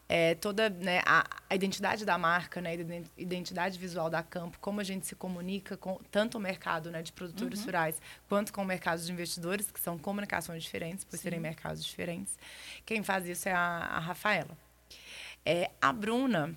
é, 0.08 0.34
toda 0.34 0.70
né, 0.70 1.00
a, 1.04 1.26
a, 1.50 1.54
identidade 1.54 2.04
da 2.04 2.16
marca, 2.16 2.60
né, 2.60 2.70
a 2.70 3.20
identidade 3.20 3.78
visual 3.78 4.08
da 4.08 4.22
Campo, 4.22 4.58
como 4.60 4.80
a 4.80 4.84
gente 4.84 5.06
se 5.06 5.14
comunica 5.14 5.76
com 5.76 5.98
tanto 6.10 6.38
o 6.38 6.40
mercado 6.40 6.90
né, 6.90 7.02
de 7.02 7.12
produtores 7.12 7.60
uhum. 7.60 7.66
rurais 7.66 8.00
quanto 8.28 8.52
com 8.52 8.62
o 8.62 8.64
mercado 8.64 9.00
de 9.00 9.10
investidores, 9.10 9.70
que 9.70 9.80
são 9.80 9.98
comunicações 9.98 10.62
diferentes, 10.62 11.04
por 11.04 11.16
Sim. 11.16 11.22
serem 11.22 11.40
mercados 11.40 11.84
diferentes. 11.84 12.38
Quem 12.84 13.02
faz 13.02 13.26
isso 13.26 13.48
é 13.48 13.52
a, 13.52 13.58
a 13.58 13.98
Rafaela. 13.98 14.56
É, 15.44 15.70
a 15.80 15.92
Bruna, 15.92 16.56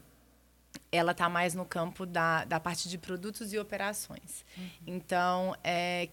ela 0.92 1.12
está 1.12 1.28
mais 1.28 1.54
no 1.54 1.66
campo 1.66 2.06
da, 2.06 2.46
da 2.46 2.60
parte 2.60 2.88
de 2.88 2.98
produtos 2.98 3.52
e 3.54 3.60
operações. 3.60 4.46
Uhum. 4.58 4.70
Então, 4.88 5.56
é, 5.64 6.08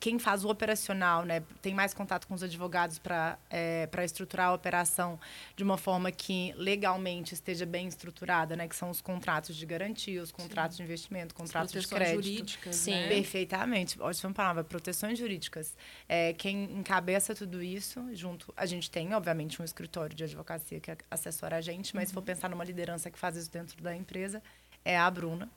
quem 0.00 0.18
faz 0.18 0.44
o 0.44 0.48
operacional, 0.48 1.24
né, 1.24 1.42
tem 1.60 1.74
mais 1.74 1.94
contato 1.94 2.26
com 2.26 2.34
os 2.34 2.42
advogados 2.42 2.98
para 2.98 3.38
é, 3.50 3.88
estruturar 4.04 4.48
a 4.48 4.52
operação 4.52 5.18
de 5.56 5.62
uma 5.62 5.76
forma 5.76 6.10
que 6.10 6.52
legalmente 6.56 7.34
esteja 7.34 7.66
bem 7.66 7.86
estruturada, 7.86 8.56
né, 8.56 8.68
que 8.68 8.76
são 8.76 8.90
os 8.90 9.00
contratos 9.00 9.56
de 9.56 9.66
garantia, 9.66 10.22
os 10.22 10.32
contratos 10.32 10.76
Sim. 10.76 10.82
de 10.82 10.88
investimento, 10.88 11.34
contratos 11.34 11.72
de 11.72 11.86
crédito. 11.86 12.22
jurídicas, 12.22 12.76
Sim. 12.76 12.92
Né? 12.92 13.08
Perfeitamente. 13.08 14.00
Ótima 14.00 14.32
palavra, 14.32 14.64
proteções 14.64 15.18
jurídicas. 15.18 15.76
É, 16.08 16.32
quem 16.32 16.64
encabeça 16.64 17.34
tudo 17.34 17.62
isso, 17.62 18.02
junto, 18.12 18.52
a 18.56 18.66
gente 18.66 18.90
tem, 18.90 19.14
obviamente, 19.14 19.60
um 19.60 19.64
escritório 19.64 20.14
de 20.14 20.24
advocacia 20.24 20.80
que 20.80 20.96
assessora 21.10 21.56
a 21.56 21.60
gente, 21.60 21.94
mas 21.94 22.04
uhum. 22.04 22.08
se 22.08 22.14
for 22.14 22.20
uhum. 22.20 22.26
pensar 22.26 22.50
numa 22.50 22.64
liderança 22.64 23.10
que 23.10 23.18
faz 23.18 23.36
isso 23.36 23.50
dentro 23.50 23.82
da 23.82 23.94
empresa, 23.94 24.42
é 24.84 24.98
a 24.98 25.10
Bruna. 25.10 25.48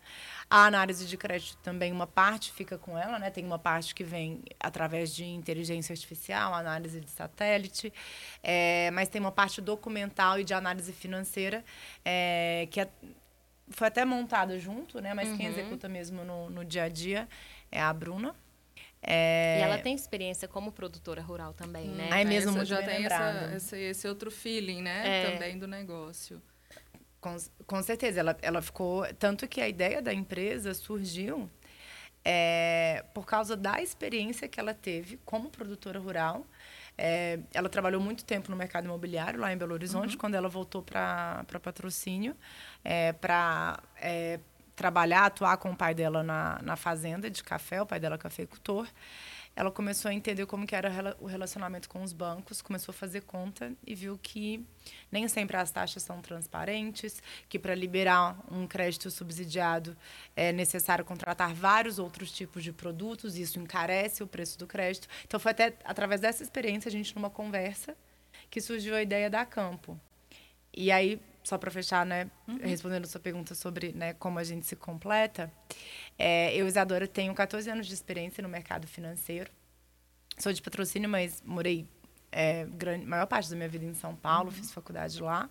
A 0.49 0.65
análise 0.65 1.05
de 1.05 1.17
crédito 1.17 1.57
também, 1.57 1.91
uma 1.91 2.07
parte 2.07 2.53
fica 2.53 2.77
com 2.77 2.97
ela, 2.97 3.19
né? 3.19 3.29
Tem 3.29 3.43
uma 3.43 3.59
parte 3.59 3.93
que 3.93 4.03
vem 4.03 4.41
através 4.57 5.13
de 5.13 5.25
inteligência 5.25 5.91
artificial, 5.91 6.53
análise 6.53 7.01
de 7.01 7.11
satélite, 7.11 7.91
é, 8.41 8.89
mas 8.91 9.09
tem 9.09 9.19
uma 9.19 9.31
parte 9.31 9.59
documental 9.59 10.39
e 10.39 10.45
de 10.45 10.53
análise 10.53 10.93
financeira 10.93 11.65
é, 12.05 12.65
que 12.71 12.79
é, 12.79 12.87
foi 13.69 13.87
até 13.87 14.05
montada 14.05 14.57
junto, 14.57 15.01
né? 15.01 15.13
Mas 15.13 15.27
uhum. 15.27 15.37
quem 15.37 15.47
executa 15.47 15.89
mesmo 15.89 16.23
no, 16.23 16.49
no 16.49 16.63
dia 16.63 16.83
a 16.83 16.89
dia 16.89 17.27
é 17.69 17.81
a 17.81 17.91
Bruna. 17.91 18.33
É... 19.01 19.59
E 19.59 19.63
ela 19.63 19.77
tem 19.77 19.93
experiência 19.93 20.47
como 20.47 20.71
produtora 20.71 21.21
rural 21.21 21.53
também, 21.53 21.87
né? 21.89 22.09
Aí 22.11 22.25
mesmo 22.25 22.51
essa, 22.51 22.65
já 22.65 22.81
tem 22.81 23.05
essa, 23.05 23.51
esse, 23.55 23.77
esse, 23.77 24.07
outro 24.07 24.31
feeling, 24.31 24.81
né? 24.81 25.23
É. 25.23 25.31
Também 25.31 25.57
do 25.59 25.67
negócio. 25.67 26.41
Com, 27.19 27.35
com 27.65 27.81
certeza, 27.81 28.19
ela, 28.19 28.37
ela 28.41 28.61
ficou. 28.61 29.05
Tanto 29.15 29.47
que 29.47 29.59
a 29.59 29.67
ideia 29.67 30.01
da 30.01 30.13
empresa 30.13 30.73
surgiu 30.73 31.49
é, 32.23 33.05
por 33.13 33.25
causa 33.25 33.55
da 33.55 33.81
experiência 33.81 34.47
que 34.47 34.59
ela 34.59 34.73
teve 34.73 35.17
como 35.25 35.49
produtora 35.49 35.99
rural. 35.99 36.45
É, 36.97 37.39
ela 37.53 37.69
trabalhou 37.69 38.01
muito 38.01 38.25
tempo 38.25 38.49
no 38.49 38.57
mercado 38.57 38.85
imobiliário 38.85 39.39
lá 39.39 39.53
em 39.53 39.57
Belo 39.57 39.73
Horizonte. 39.73 40.13
Uhum. 40.13 40.17
Quando 40.19 40.35
ela 40.35 40.49
voltou 40.49 40.81
para 40.81 41.45
patrocínio, 41.61 42.35
é, 42.83 43.13
para 43.13 43.79
é, 43.95 44.39
trabalhar, 44.75 45.25
atuar 45.25 45.57
com 45.57 45.71
o 45.71 45.75
pai 45.75 45.93
dela 45.93 46.21
na, 46.23 46.59
na 46.61 46.75
fazenda 46.75 47.29
de 47.29 47.43
café, 47.43 47.81
o 47.81 47.85
pai 47.85 47.99
dela 47.99 48.15
é 48.15 48.17
cafeicultor 48.17 48.87
ela 49.57 49.71
começou 49.71 50.09
a 50.09 50.13
entender 50.13 50.45
como 50.45 50.67
que 50.67 50.75
era 50.75 51.17
o 51.19 51.25
relacionamento 51.25 51.89
com 51.89 52.03
os 52.03 52.13
bancos, 52.13 52.61
começou 52.61 52.93
a 52.93 52.95
fazer 52.95 53.21
conta 53.21 53.73
e 53.87 53.95
viu 53.95 54.15
que 54.21 54.63
nem 55.11 55.27
sempre 55.27 55.57
as 55.57 55.71
taxas 55.71 56.03
são 56.03 56.21
transparentes, 56.21 57.23
que 57.49 57.57
para 57.57 57.73
liberar 57.73 58.37
um 58.51 58.67
crédito 58.67 59.09
subsidiado 59.09 59.97
é 60.35 60.51
necessário 60.51 61.03
contratar 61.03 61.55
vários 61.55 61.97
outros 61.97 62.31
tipos 62.31 62.63
de 62.63 62.71
produtos, 62.71 63.35
isso 63.35 63.59
encarece 63.59 64.21
o 64.21 64.27
preço 64.27 64.59
do 64.59 64.67
crédito. 64.67 65.07
Então 65.25 65.39
foi 65.39 65.49
até 65.49 65.73
através 65.83 66.21
dessa 66.21 66.43
experiência 66.43 66.87
a 66.87 66.91
gente 66.91 67.15
numa 67.15 67.31
conversa 67.31 67.97
que 68.51 68.61
surgiu 68.61 68.93
a 68.93 69.01
ideia 69.01 69.27
da 69.27 69.43
Campo. 69.43 69.99
E 70.71 70.91
aí, 70.91 71.19
só 71.47 71.57
para 71.57 71.71
fechar, 71.71 72.05
né, 72.05 72.29
uhum. 72.47 72.59
respondendo 72.61 73.05
a 73.05 73.07
sua 73.07 73.21
pergunta 73.21 73.55
sobre 73.55 73.93
né, 73.93 74.13
como 74.13 74.37
a 74.37 74.43
gente 74.43 74.65
se 74.65 74.75
completa, 74.75 75.51
é, 76.19 76.53
eu, 76.53 76.67
Isadora, 76.67 77.07
tenho 77.07 77.33
14 77.33 77.69
anos 77.69 77.87
de 77.87 77.93
experiência 77.93 78.41
no 78.41 78.49
mercado 78.49 78.85
financeiro. 78.85 79.49
Sou 80.37 80.51
de 80.51 80.61
patrocínio, 80.61 81.09
mas 81.09 81.41
morei 81.45 81.87
é, 82.31 82.65
grande, 82.65 83.05
maior 83.05 83.25
parte 83.25 83.49
da 83.49 83.55
minha 83.55 83.69
vida 83.69 83.85
em 83.85 83.93
São 83.93 84.13
Paulo, 84.13 84.49
uhum. 84.49 84.55
fiz 84.55 84.71
faculdade 84.71 85.21
lá. 85.21 85.49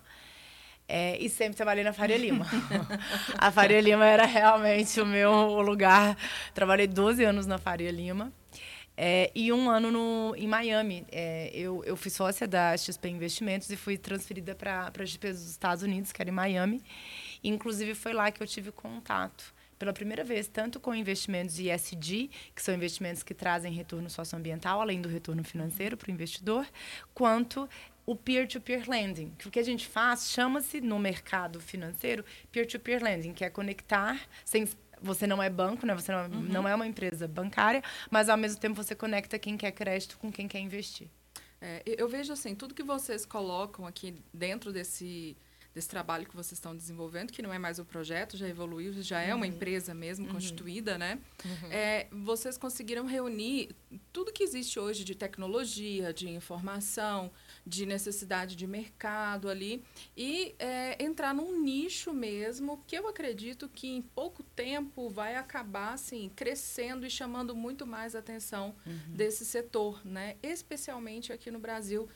É, 0.87 1.17
e 1.17 1.29
sempre 1.29 1.57
trabalhei 1.57 1.83
na 1.83 1.91
Faria 1.91 2.15
Lima. 2.15 2.45
a 3.37 3.51
Faria 3.51 3.81
Lima 3.81 4.05
era 4.05 4.25
realmente 4.25 5.01
o 5.01 5.05
meu 5.05 5.61
lugar. 5.61 6.15
Trabalhei 6.53 6.87
12 6.87 7.25
anos 7.25 7.45
na 7.45 7.57
Faria 7.57 7.91
Lima. 7.91 8.31
É, 8.99 9.31
e 9.35 9.53
um 9.53 9.69
ano 9.69 9.91
no, 9.91 10.35
em 10.35 10.47
Miami. 10.47 11.05
É, 11.11 11.51
eu, 11.53 11.83
eu 11.85 11.95
fui 11.95 12.09
sócia 12.09 12.47
da 12.47 12.75
XP 12.75 13.07
Investimentos 13.09 13.69
e 13.69 13.75
fui 13.75 13.95
transferida 13.95 14.55
para 14.55 14.91
a 14.91 15.05
XP 15.05 15.31
dos 15.31 15.47
Estados 15.47 15.83
Unidos, 15.83 16.11
que 16.11 16.19
era 16.19 16.31
em 16.31 16.33
Miami. 16.33 16.81
E, 17.43 17.49
inclusive, 17.49 17.93
foi 17.93 18.13
lá 18.13 18.31
que 18.31 18.41
eu 18.41 18.47
tive 18.47 18.71
contato 18.71 19.53
pela 19.77 19.93
primeira 19.93 20.23
vez, 20.23 20.47
tanto 20.47 20.79
com 20.79 20.95
investimentos 20.95 21.59
ESG, 21.59 22.31
que 22.55 22.61
são 22.63 22.73
investimentos 22.73 23.21
que 23.21 23.35
trazem 23.35 23.71
retorno 23.71 24.09
socioambiental, 24.09 24.81
além 24.81 24.99
do 24.99 25.07
retorno 25.07 25.43
financeiro 25.43 25.95
para 25.95 26.09
o 26.09 26.11
investidor, 26.11 26.67
quanto 27.13 27.69
o 28.03 28.15
peer-to-peer 28.15 28.81
-peer 28.81 28.89
lending. 28.89 29.31
Que 29.37 29.47
o 29.47 29.51
que 29.51 29.59
a 29.59 29.63
gente 29.63 29.85
faz 29.85 30.31
chama-se 30.31 30.81
no 30.81 30.97
mercado 30.97 31.59
financeiro 31.59 32.25
peer-to-peer 32.51 32.99
-peer 32.99 33.03
lending, 33.03 33.33
que 33.33 33.45
é 33.45 33.49
conectar 33.51 34.19
sem 34.43 34.67
você 35.01 35.27
não 35.27 35.41
é 35.41 35.49
banco, 35.49 35.85
né? 35.85 35.95
Você 35.95 36.11
não, 36.11 36.25
uhum. 36.25 36.41
não 36.41 36.67
é 36.67 36.75
uma 36.75 36.87
empresa 36.87 37.27
bancária, 37.27 37.83
mas 38.09 38.29
ao 38.29 38.37
mesmo 38.37 38.59
tempo 38.59 38.75
você 38.75 38.95
conecta 38.95 39.37
quem 39.39 39.57
quer 39.57 39.71
crédito 39.71 40.17
com 40.17 40.31
quem 40.31 40.47
quer 40.47 40.59
investir. 40.59 41.07
É, 41.59 41.81
eu 41.85 42.07
vejo 42.07 42.31
assim, 42.33 42.53
tudo 42.53 42.73
que 42.73 42.83
vocês 42.83 43.25
colocam 43.25 43.85
aqui 43.87 44.15
dentro 44.31 44.71
desse, 44.71 45.35
desse 45.73 45.89
trabalho 45.89 46.25
que 46.27 46.35
vocês 46.35 46.53
estão 46.53 46.75
desenvolvendo, 46.75 47.31
que 47.31 47.41
não 47.41 47.53
é 47.53 47.57
mais 47.57 47.79
um 47.79 47.85
projeto, 47.85 48.37
já 48.37 48.47
evoluiu, 48.47 48.93
já 49.01 49.21
é 49.21 49.33
uma 49.33 49.45
uhum. 49.45 49.51
empresa 49.51 49.93
mesmo 49.93 50.27
uhum. 50.27 50.33
constituída, 50.33 50.97
né? 50.97 51.19
Uhum. 51.43 51.71
É, 51.71 52.07
vocês 52.11 52.57
conseguiram 52.57 53.05
reunir 53.05 53.75
tudo 54.13 54.31
que 54.31 54.43
existe 54.43 54.79
hoje 54.79 55.03
de 55.03 55.15
tecnologia, 55.15 56.13
de 56.13 56.29
informação, 56.29 57.31
de 57.67 57.85
necessidade 57.85 58.55
de 58.55 58.65
mercado 58.65 59.49
ali 59.49 59.83
e 60.15 60.55
é, 60.57 61.03
entrar 61.03 61.33
num 61.33 61.61
nicho 61.61 62.13
mesmo 62.13 62.81
que 62.87 62.97
eu 62.97 63.07
acredito 63.07 63.67
que 63.67 63.87
em 63.89 64.01
pouco 64.01 64.41
tempo 64.41 65.09
vai 65.09 65.35
acabar 65.35 65.93
assim 65.93 66.31
crescendo 66.35 67.05
e 67.05 67.09
chamando 67.09 67.53
muito 67.55 67.85
mais 67.85 68.15
atenção 68.15 68.73
uhum. 68.85 69.13
desse 69.13 69.45
setor, 69.45 70.01
né? 70.05 70.37
Especialmente 70.41 71.33
aqui 71.33 71.51
no 71.51 71.59
Brasil 71.59 72.07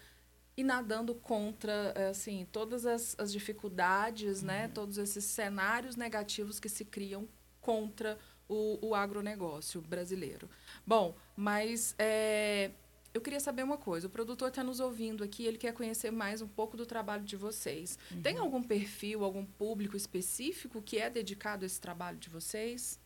e 0.55 0.63
nadando 0.63 1.13
contra 1.13 2.09
assim 2.09 2.47
todas 2.51 2.85
as, 2.85 3.15
as 3.19 3.31
dificuldades, 3.31 4.41
né? 4.41 4.53
uhum. 4.53 4.61
né? 4.61 4.71
Todos 4.73 4.97
esses 4.97 5.25
cenários 5.25 5.95
negativos 5.97 6.59
que 6.59 6.69
se 6.69 6.85
criam 6.85 7.27
contra 7.59 8.17
o, 8.47 8.89
o 8.89 8.95
agronegócio 8.95 9.81
brasileiro. 9.81 10.49
Bom, 10.85 11.15
mas 11.35 11.95
é, 11.97 12.71
eu 13.13 13.21
queria 13.21 13.39
saber 13.39 13.63
uma 13.63 13.77
coisa. 13.77 14.07
O 14.07 14.09
produtor 14.09 14.49
está 14.49 14.63
nos 14.63 14.79
ouvindo 14.79 15.23
aqui, 15.23 15.45
ele 15.45 15.57
quer 15.57 15.73
conhecer 15.73 16.11
mais 16.11 16.41
um 16.41 16.47
pouco 16.47 16.77
do 16.77 16.85
trabalho 16.85 17.23
de 17.23 17.35
vocês. 17.35 17.97
Uhum. 18.11 18.21
Tem 18.21 18.37
algum 18.37 18.63
perfil, 18.63 19.23
algum 19.23 19.45
público 19.45 19.97
específico 19.97 20.81
que 20.81 20.97
é 20.97 21.09
dedicado 21.09 21.63
a 21.63 21.65
esse 21.65 21.79
trabalho 21.79 22.17
de 22.17 22.29
vocês? 22.29 22.99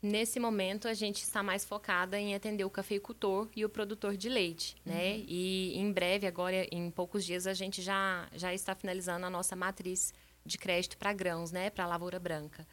Nesse 0.00 0.38
momento, 0.38 0.86
a 0.86 0.92
gente 0.92 1.22
está 1.22 1.42
mais 1.42 1.64
focada 1.64 2.20
em 2.20 2.34
atender 2.34 2.62
o 2.64 2.70
cafeicultor 2.70 3.48
e 3.56 3.64
o 3.64 3.70
produtor 3.70 4.16
de 4.16 4.28
leite, 4.28 4.76
né? 4.84 5.14
Uhum. 5.14 5.24
E 5.26 5.78
em 5.78 5.90
breve, 5.90 6.26
agora, 6.26 6.66
em 6.70 6.90
poucos 6.90 7.24
dias, 7.24 7.46
a 7.46 7.54
gente 7.54 7.80
já, 7.80 8.28
já 8.34 8.52
está 8.52 8.74
finalizando 8.74 9.24
a 9.24 9.30
nossa 9.30 9.56
matriz 9.56 10.12
de 10.44 10.58
crédito 10.58 10.98
para 10.98 11.12
grãos, 11.14 11.50
né? 11.50 11.70
Para 11.70 11.84
a 11.84 11.86
lavoura 11.86 12.20
branca. 12.20 12.66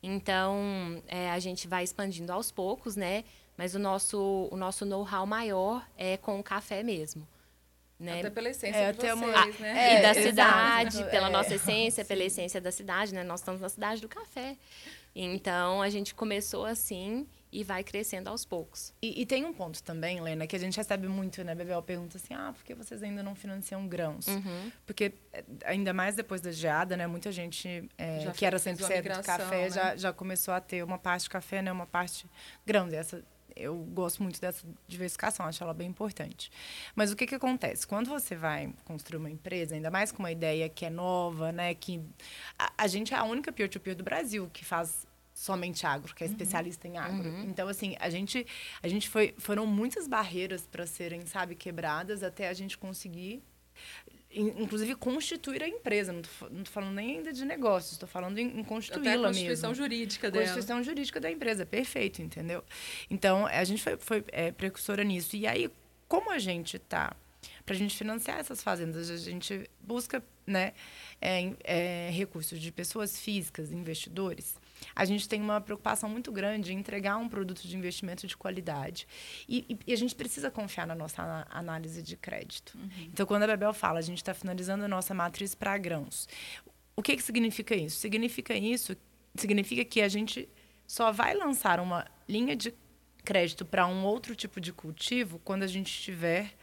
Então, 0.00 1.02
é, 1.08 1.30
a 1.30 1.38
gente 1.40 1.66
vai 1.66 1.82
expandindo 1.82 2.32
aos 2.32 2.52
poucos, 2.52 2.94
né? 2.94 3.24
Mas 3.56 3.74
o 3.74 3.78
nosso, 3.78 4.48
o 4.50 4.56
nosso 4.56 4.84
know-how 4.84 5.26
maior 5.26 5.86
é 5.96 6.16
com 6.16 6.38
o 6.38 6.42
café 6.42 6.82
mesmo. 6.82 7.26
Né? 7.98 8.20
Até 8.20 8.30
pela 8.30 8.50
essência 8.50 8.76
é, 8.76 8.92
de 8.92 8.98
vocês, 8.98 9.14
uma... 9.14 9.46
né? 9.58 9.94
É, 9.94 9.98
e 9.98 10.02
da 10.02 10.14
cidade, 10.14 11.04
pela 11.04 11.28
é. 11.28 11.30
nossa 11.30 11.54
essência, 11.54 12.04
pela 12.04 12.22
essência 12.22 12.60
da 12.60 12.70
cidade, 12.70 13.14
né? 13.14 13.24
Nós 13.24 13.40
estamos 13.40 13.60
na 13.60 13.70
cidade 13.70 14.02
do 14.02 14.08
café. 14.08 14.56
Então, 15.14 15.80
a 15.80 15.88
gente 15.88 16.14
começou 16.14 16.66
assim 16.66 17.26
e 17.50 17.64
vai 17.64 17.82
crescendo 17.82 18.28
aos 18.28 18.44
poucos. 18.44 18.92
E, 19.00 19.22
e, 19.22 19.24
tem 19.24 19.46
um 19.46 19.52
ponto 19.54 19.82
também, 19.82 20.20
Lena, 20.20 20.46
que 20.46 20.54
a 20.54 20.58
gente 20.58 20.76
recebe 20.76 21.08
muito, 21.08 21.42
né? 21.42 21.54
Bebel 21.54 21.82
pergunta 21.82 22.18
assim, 22.18 22.34
ah, 22.34 22.52
por 22.54 22.62
que 22.62 22.74
vocês 22.74 23.02
ainda 23.02 23.22
não 23.22 23.34
financiam 23.34 23.88
grãos? 23.88 24.26
Uhum. 24.26 24.70
Porque, 24.84 25.14
é, 25.32 25.42
ainda 25.64 25.94
mais 25.94 26.14
depois 26.14 26.42
da 26.42 26.52
geada, 26.52 26.98
né? 26.98 27.06
Muita 27.06 27.32
gente 27.32 27.88
é, 27.96 28.30
que 28.34 28.44
era 28.44 28.58
100% 28.58 29.16
de 29.16 29.22
café 29.22 29.62
né? 29.62 29.70
já, 29.70 29.96
já 29.96 30.12
começou 30.12 30.52
a 30.52 30.60
ter 30.60 30.84
uma 30.84 30.98
parte 30.98 31.22
de 31.22 31.30
café, 31.30 31.62
né? 31.62 31.72
Uma 31.72 31.86
parte 31.86 32.26
grãos. 32.66 32.92
E 32.92 32.96
essa 32.96 33.24
eu 33.56 33.74
gosto 33.74 34.22
muito 34.22 34.40
dessa 34.40 34.66
diversificação, 34.86 35.46
acho 35.46 35.62
ela 35.62 35.74
bem 35.74 35.88
importante. 35.88 36.50
Mas 36.94 37.10
o 37.10 37.16
que, 37.16 37.26
que 37.26 37.34
acontece? 37.34 37.86
Quando 37.86 38.08
você 38.08 38.36
vai 38.36 38.72
construir 38.84 39.18
uma 39.18 39.30
empresa, 39.30 39.74
ainda 39.74 39.90
mais 39.90 40.12
com 40.12 40.18
uma 40.18 40.30
ideia 40.30 40.68
que 40.68 40.84
é 40.84 40.90
nova, 40.90 41.50
né? 41.50 41.74
Que 41.74 42.00
a, 42.58 42.72
a 42.78 42.86
gente 42.86 43.14
é 43.14 43.16
a 43.16 43.24
única 43.24 43.50
peer-to-peer 43.50 43.94
-peer 43.94 43.98
do 43.98 44.04
Brasil 44.04 44.50
que 44.52 44.64
faz 44.64 45.06
somente 45.32 45.86
agro, 45.86 46.14
que 46.14 46.24
é 46.24 46.26
uhum. 46.26 46.32
especialista 46.32 46.88
em 46.88 46.96
agro. 46.96 47.28
Uhum. 47.28 47.42
Então, 47.44 47.68
assim, 47.68 47.94
a 48.00 48.08
gente, 48.08 48.46
a 48.82 48.88
gente 48.88 49.08
foi, 49.08 49.34
foram 49.38 49.66
muitas 49.66 50.08
barreiras 50.08 50.66
para 50.66 50.86
serem, 50.86 51.26
sabe, 51.26 51.54
quebradas 51.54 52.22
até 52.22 52.48
a 52.48 52.54
gente 52.54 52.78
conseguir 52.78 53.42
inclusive 54.36 54.94
constituir 54.94 55.62
a 55.62 55.68
empresa. 55.68 56.12
Não 56.12 56.20
estou 56.20 56.66
falando 56.66 56.94
nem 56.94 57.16
ainda 57.16 57.32
de 57.32 57.44
negócios, 57.44 57.92
estou 57.92 58.08
falando 58.08 58.38
em, 58.38 58.60
em 58.60 58.64
constituí-la 58.64 59.10
mesmo. 59.12 59.26
Constituição 59.26 59.74
jurídica 59.74 60.30
dela. 60.30 60.44
Constituição 60.44 60.82
jurídica 60.82 61.18
da 61.18 61.30
empresa, 61.30 61.64
perfeito, 61.64 62.20
entendeu? 62.20 62.62
Então, 63.10 63.46
a 63.46 63.64
gente 63.64 63.82
foi, 63.82 63.96
foi 63.96 64.24
é, 64.28 64.52
precursora 64.52 65.02
nisso. 65.02 65.36
E 65.36 65.46
aí, 65.46 65.70
como 66.06 66.30
a 66.30 66.38
gente 66.38 66.76
está 66.76 67.16
para 67.64 67.74
a 67.74 67.78
gente 67.78 67.96
financiar 67.96 68.38
essas 68.38 68.62
fazendas, 68.62 69.10
a 69.10 69.16
gente 69.16 69.68
busca 69.80 70.22
né, 70.46 70.72
é, 71.20 71.52
é, 71.64 72.10
recursos 72.12 72.60
de 72.60 72.70
pessoas 72.70 73.18
físicas, 73.18 73.72
investidores. 73.72 74.54
A 74.96 75.04
gente 75.04 75.28
tem 75.28 75.42
uma 75.42 75.60
preocupação 75.60 76.08
muito 76.08 76.32
grande 76.32 76.72
em 76.72 76.78
entregar 76.78 77.18
um 77.18 77.28
produto 77.28 77.68
de 77.68 77.76
investimento 77.76 78.26
de 78.26 78.34
qualidade. 78.34 79.06
E, 79.46 79.66
e, 79.68 79.78
e 79.88 79.92
a 79.92 79.96
gente 79.96 80.14
precisa 80.14 80.50
confiar 80.50 80.86
na 80.86 80.94
nossa 80.94 81.46
análise 81.50 82.02
de 82.02 82.16
crédito. 82.16 82.76
Uhum. 82.76 82.88
Então, 83.12 83.26
quando 83.26 83.42
a 83.42 83.46
Bebel 83.46 83.74
fala, 83.74 83.98
a 83.98 84.02
gente 84.02 84.18
está 84.18 84.32
finalizando 84.32 84.84
a 84.84 84.88
nossa 84.88 85.12
matriz 85.12 85.54
para 85.54 85.76
grãos. 85.76 86.26
O 86.96 87.02
que, 87.02 87.14
que 87.14 87.22
significa 87.22 87.76
isso? 87.76 87.98
Significa 87.98 88.54
isso, 88.54 88.96
significa 89.34 89.84
que 89.84 90.00
a 90.00 90.08
gente 90.08 90.48
só 90.86 91.12
vai 91.12 91.34
lançar 91.34 91.78
uma 91.78 92.06
linha 92.26 92.56
de 92.56 92.72
crédito 93.22 93.66
para 93.66 93.86
um 93.86 94.04
outro 94.04 94.34
tipo 94.34 94.60
de 94.60 94.72
cultivo 94.72 95.38
quando 95.44 95.64
a 95.64 95.66
gente 95.66 95.92
tiver 96.00 96.54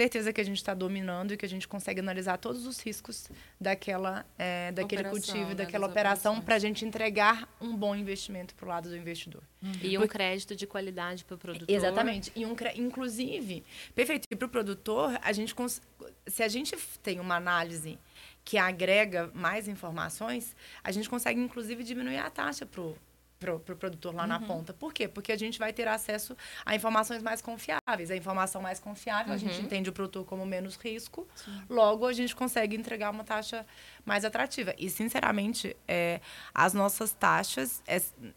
certeza 0.00 0.32
que 0.32 0.40
a 0.40 0.44
gente 0.44 0.56
está 0.56 0.72
dominando 0.72 1.34
e 1.34 1.36
que 1.36 1.44
a 1.44 1.48
gente 1.48 1.68
consegue 1.68 2.00
analisar 2.00 2.38
todos 2.38 2.66
os 2.66 2.80
riscos 2.80 3.28
daquela, 3.60 4.24
é, 4.38 4.72
daquele 4.72 5.02
operação, 5.02 5.34
cultivo, 5.34 5.48
né, 5.50 5.54
daquela 5.56 5.86
operação, 5.86 6.40
para 6.40 6.54
a 6.54 6.58
gente 6.58 6.86
entregar 6.86 7.46
um 7.60 7.76
bom 7.76 7.94
investimento 7.94 8.54
para 8.54 8.64
o 8.64 8.68
lado 8.68 8.88
do 8.88 8.96
investidor. 8.96 9.42
Uhum. 9.62 9.72
E 9.82 9.98
um 9.98 10.00
Porque, 10.00 10.14
crédito 10.14 10.56
de 10.56 10.66
qualidade 10.66 11.22
para 11.24 11.34
o 11.34 11.38
produtor. 11.38 11.76
Exatamente. 11.76 12.32
E 12.34 12.46
um, 12.46 12.56
inclusive, 12.76 13.62
perfeito. 13.94 14.26
E 14.30 14.36
para 14.36 14.46
o 14.46 14.48
produtor, 14.48 15.18
a 15.22 15.32
gente 15.32 15.54
se 16.26 16.42
a 16.42 16.48
gente 16.48 16.74
tem 17.02 17.20
uma 17.20 17.36
análise 17.36 17.98
que 18.42 18.56
agrega 18.56 19.30
mais 19.34 19.68
informações, 19.68 20.56
a 20.82 20.90
gente 20.90 21.10
consegue, 21.10 21.38
inclusive, 21.38 21.84
diminuir 21.84 22.18
a 22.18 22.30
taxa 22.30 22.64
para 22.64 22.80
o 22.80 22.96
para 23.40 23.54
o 23.54 23.58
pro 23.58 23.74
produtor 23.74 24.14
lá 24.14 24.22
uhum. 24.22 24.28
na 24.28 24.40
ponta. 24.40 24.74
Por 24.74 24.92
quê? 24.92 25.08
Porque 25.08 25.32
a 25.32 25.36
gente 25.36 25.58
vai 25.58 25.72
ter 25.72 25.88
acesso 25.88 26.36
a 26.64 26.76
informações 26.76 27.22
mais 27.22 27.40
confiáveis. 27.40 28.10
A 28.10 28.16
informação 28.16 28.60
mais 28.60 28.78
confiável, 28.78 29.28
uhum. 29.28 29.34
a 29.34 29.38
gente 29.38 29.58
uhum. 29.58 29.64
entende 29.64 29.88
o 29.88 29.92
produtor 29.92 30.24
como 30.26 30.44
menos 30.44 30.76
risco, 30.76 31.26
Sim. 31.34 31.62
logo 31.68 32.06
a 32.06 32.12
gente 32.12 32.36
consegue 32.36 32.76
entregar 32.76 33.10
uma 33.10 33.24
taxa 33.24 33.66
mais 34.04 34.24
atrativa. 34.24 34.74
E, 34.78 34.90
sinceramente, 34.90 35.74
é, 35.88 36.20
as 36.54 36.74
nossas 36.74 37.12
taxas, 37.12 37.82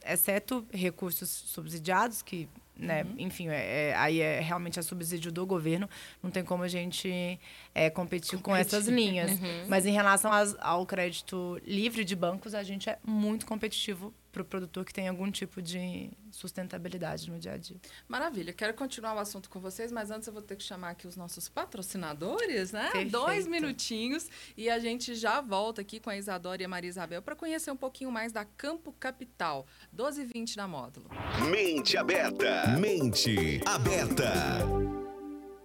exceto 0.05 0.65
recursos 0.71 1.29
subsidiados, 1.29 2.21
que 2.21 2.49
né? 2.75 3.03
Uhum. 3.03 3.15
Enfim, 3.19 3.49
é, 3.49 3.89
é, 3.89 3.95
aí 3.95 4.19
é 4.19 4.39
realmente 4.39 4.79
a 4.79 4.83
subsídio 4.83 5.31
do 5.31 5.45
governo, 5.45 5.87
não 6.23 6.31
tem 6.31 6.43
como 6.43 6.63
a 6.63 6.67
gente 6.67 7.39
é, 7.73 7.87
competir, 7.91 8.31
competir, 8.31 8.41
com 8.41 8.55
essas 8.55 8.87
linhas. 8.87 9.31
Uhum. 9.31 9.65
Mas 9.67 9.85
em 9.85 9.91
relação 9.91 10.31
ao 10.59 10.83
crédito 10.83 11.61
livre 11.63 12.03
de 12.03 12.15
bancos, 12.15 12.55
a 12.55 12.63
gente 12.63 12.89
é 12.89 12.97
muito 13.05 13.45
competitivo 13.45 14.11
para 14.33 14.41
o 14.41 14.45
produtor 14.45 14.83
que 14.83 14.91
tem 14.91 15.07
algum 15.07 15.29
tipo 15.29 15.61
de 15.61 16.11
sustentabilidade 16.31 17.29
no 17.29 17.39
dia 17.39 17.53
a 17.53 17.57
dia. 17.57 17.77
Maravilha. 18.07 18.51
Quero 18.51 18.73
continuar 18.73 19.13
o 19.13 19.19
assunto 19.19 19.47
com 19.47 19.59
vocês, 19.59 19.91
mas 19.91 20.09
antes 20.09 20.27
eu 20.27 20.33
vou 20.33 20.41
ter 20.41 20.55
que 20.55 20.63
chamar 20.63 20.89
aqui 20.89 21.07
os 21.07 21.15
nossos 21.15 21.47
patrocinadores, 21.47 22.71
né? 22.71 22.85
Perfeito. 22.85 23.11
Dois 23.11 23.45
minutinhos 23.47 24.27
e 24.57 24.69
a 24.69 24.79
gente 24.79 25.13
já 25.13 25.39
volta 25.39 25.81
aqui 25.81 25.99
com 25.99 26.09
a 26.09 26.17
Isadora 26.17 26.63
e 26.63 26.65
a 26.65 26.67
Maria 26.67 26.89
Isabel 26.89 27.21
para 27.21 27.35
conhecer 27.35 27.69
um 27.69 27.77
pouquinho 27.77 28.11
mais 28.11 28.31
da 28.31 28.43
Campo 28.43 28.91
Capital, 28.99 29.67
12 29.91 30.21
e 30.21 30.25
20 30.25 30.57
na 30.57 30.67
módulo. 30.67 31.09
Mente 31.51 31.95
aberta. 31.95 32.67
Mente 32.79 33.61
aberta. 33.65 35.02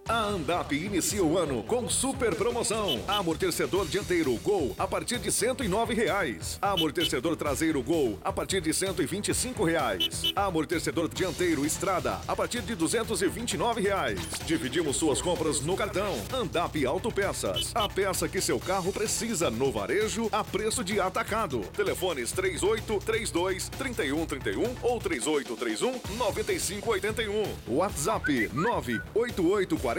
A 0.09 0.23
Andap 0.23 0.71
inicia 0.73 1.23
o 1.23 1.37
ano 1.37 1.61
com 1.61 1.87
super 1.87 2.33
promoção. 2.33 2.99
Amortecedor 3.07 3.85
dianteiro 3.87 4.35
Gol 4.37 4.73
a 4.75 4.87
partir 4.87 5.19
de 5.19 5.31
109 5.31 5.93
reais. 5.93 6.57
Amortecedor 6.59 7.35
traseiro 7.35 7.83
Gol 7.83 8.17
a 8.23 8.33
partir 8.33 8.59
de 8.59 8.73
125 8.73 9.63
reais. 9.63 10.33
Amortecedor 10.35 11.09
dianteiro 11.09 11.63
Estrada 11.63 12.19
a 12.27 12.35
partir 12.35 12.63
de 12.63 12.73
229 12.73 13.81
reais. 13.81 14.19
Dividimos 14.47 14.95
suas 14.95 15.21
compras 15.21 15.61
no 15.61 15.77
cartão. 15.77 16.15
Andap 16.33 16.83
Autopeças. 16.87 17.71
A 17.75 17.87
peça 17.87 18.27
que 18.27 18.41
seu 18.41 18.59
carro 18.59 18.91
precisa 18.91 19.51
no 19.51 19.71
varejo 19.71 20.27
a 20.31 20.43
preço 20.43 20.83
de 20.83 20.99
atacado. 20.99 21.59
Telefones 21.77 22.31
3832 22.31 23.69
3131 23.69 24.75
ou 24.81 24.99
3831 24.99 26.17
9581. 26.17 27.43
WhatsApp 27.67 28.49
98840 28.51 29.98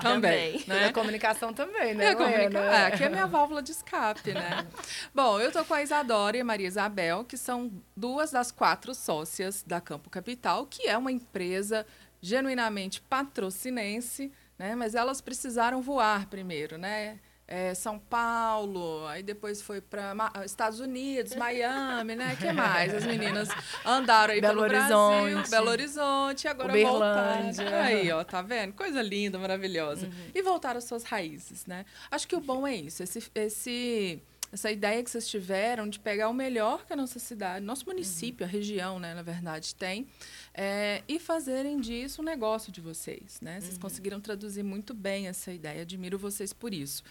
também. 0.03 0.64
Né? 0.66 0.87
a 0.87 0.92
comunicação 0.92 1.53
também, 1.53 1.94
né? 1.94 2.07
É, 2.07 2.14
comunica... 2.14 2.59
é, 2.59 2.87
aqui 2.87 3.05
é 3.05 3.09
minha 3.09 3.27
válvula 3.27 3.62
de 3.62 3.72
escape, 3.72 4.33
né? 4.33 4.66
Bom, 5.14 5.40
eu 5.40 5.53
tô 5.53 5.64
com 5.64 5.74
a 5.74 5.83
Isadora 5.83 6.37
e 6.37 6.40
a 6.40 6.44
Maria 6.44 6.66
Isabel, 6.66 7.24
que 7.24 7.37
são 7.37 7.70
duas 7.96 8.31
das 8.31 8.50
quatro 8.50 8.94
sócias 8.94 9.62
da 9.62 9.81
Campo 9.81 10.09
Capital, 10.11 10.66
que 10.66 10.88
é 10.88 10.96
uma 10.96 11.12
empresa 11.12 11.87
genuinamente 12.20 13.00
patrocinense, 13.03 14.33
né? 14.59 14.74
Mas 14.74 14.94
elas 14.94 15.20
precisaram 15.20 15.83
voar 15.83 16.27
primeiro, 16.27 16.79
né? 16.79 17.18
É, 17.46 17.74
São 17.74 17.98
Paulo, 17.98 19.07
aí 19.07 19.22
depois 19.22 19.61
foi 19.61 19.80
para 19.80 20.14
Estados 20.44 20.80
Unidos, 20.80 21.35
Miami, 21.37 22.16
né? 22.16 22.37
que 22.40 22.50
mais? 22.52 22.94
As 22.94 23.04
meninas 23.04 23.48
andaram 23.85 24.33
aí 24.33 24.40
Belo 24.40 24.62
pelo 24.62 24.78
Horizonte. 24.78 25.33
Brasil, 25.33 25.50
Belo 25.50 25.70
Horizonte, 25.70 26.48
agora 26.48 26.72
voltaram. 26.72 27.50
Aí, 27.83 28.11
ó, 28.11 28.24
tá 28.24 28.40
vendo? 28.40 28.72
Coisa 28.72 29.02
linda, 29.02 29.38
maravilhosa. 29.38 30.07
Uhum. 30.07 30.12
E 30.35 30.42
voltaram 30.42 30.78
às 30.78 30.85
suas 30.85 31.04
raízes, 31.04 31.66
né? 31.66 31.85
Acho 32.11 32.26
que 32.26 32.35
o 32.35 32.40
bom 32.40 32.66
é 32.66 32.74
isso, 32.74 33.02
esse, 33.02 33.30
esse 33.35 34.22
essa 34.55 34.71
ideia 34.71 35.03
que 35.03 35.11
vocês 35.11 35.27
tiveram 35.27 35.88
de 35.88 35.99
pegar 35.99 36.29
o 36.29 36.33
melhor 36.33 36.87
que 36.87 36.93
a 36.93 36.97
nossa 36.97 37.19
cidade, 37.19 37.64
nosso 37.64 37.85
município, 37.87 38.47
a 38.47 38.49
região, 38.49 39.01
né, 39.01 39.12
na 39.12 39.23
verdade, 39.23 39.75
tem, 39.75 40.07
é, 40.55 41.03
e 41.09 41.19
fazerem 41.19 41.81
disso 41.81 42.23
um 42.23 42.25
negócio 42.25 42.71
de 42.71 42.81
vocês, 42.81 43.40
né? 43.40 43.61
Vocês 43.61 43.77
conseguiram 43.77 44.21
traduzir 44.21 44.62
muito 44.62 44.95
bem 44.95 45.27
essa 45.27 45.53
ideia. 45.53 45.83
Admiro 45.83 46.17
vocês 46.17 46.53
por 46.53 46.73
isso. 46.73 47.03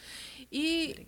E 0.50 0.96
é, 0.98 1.06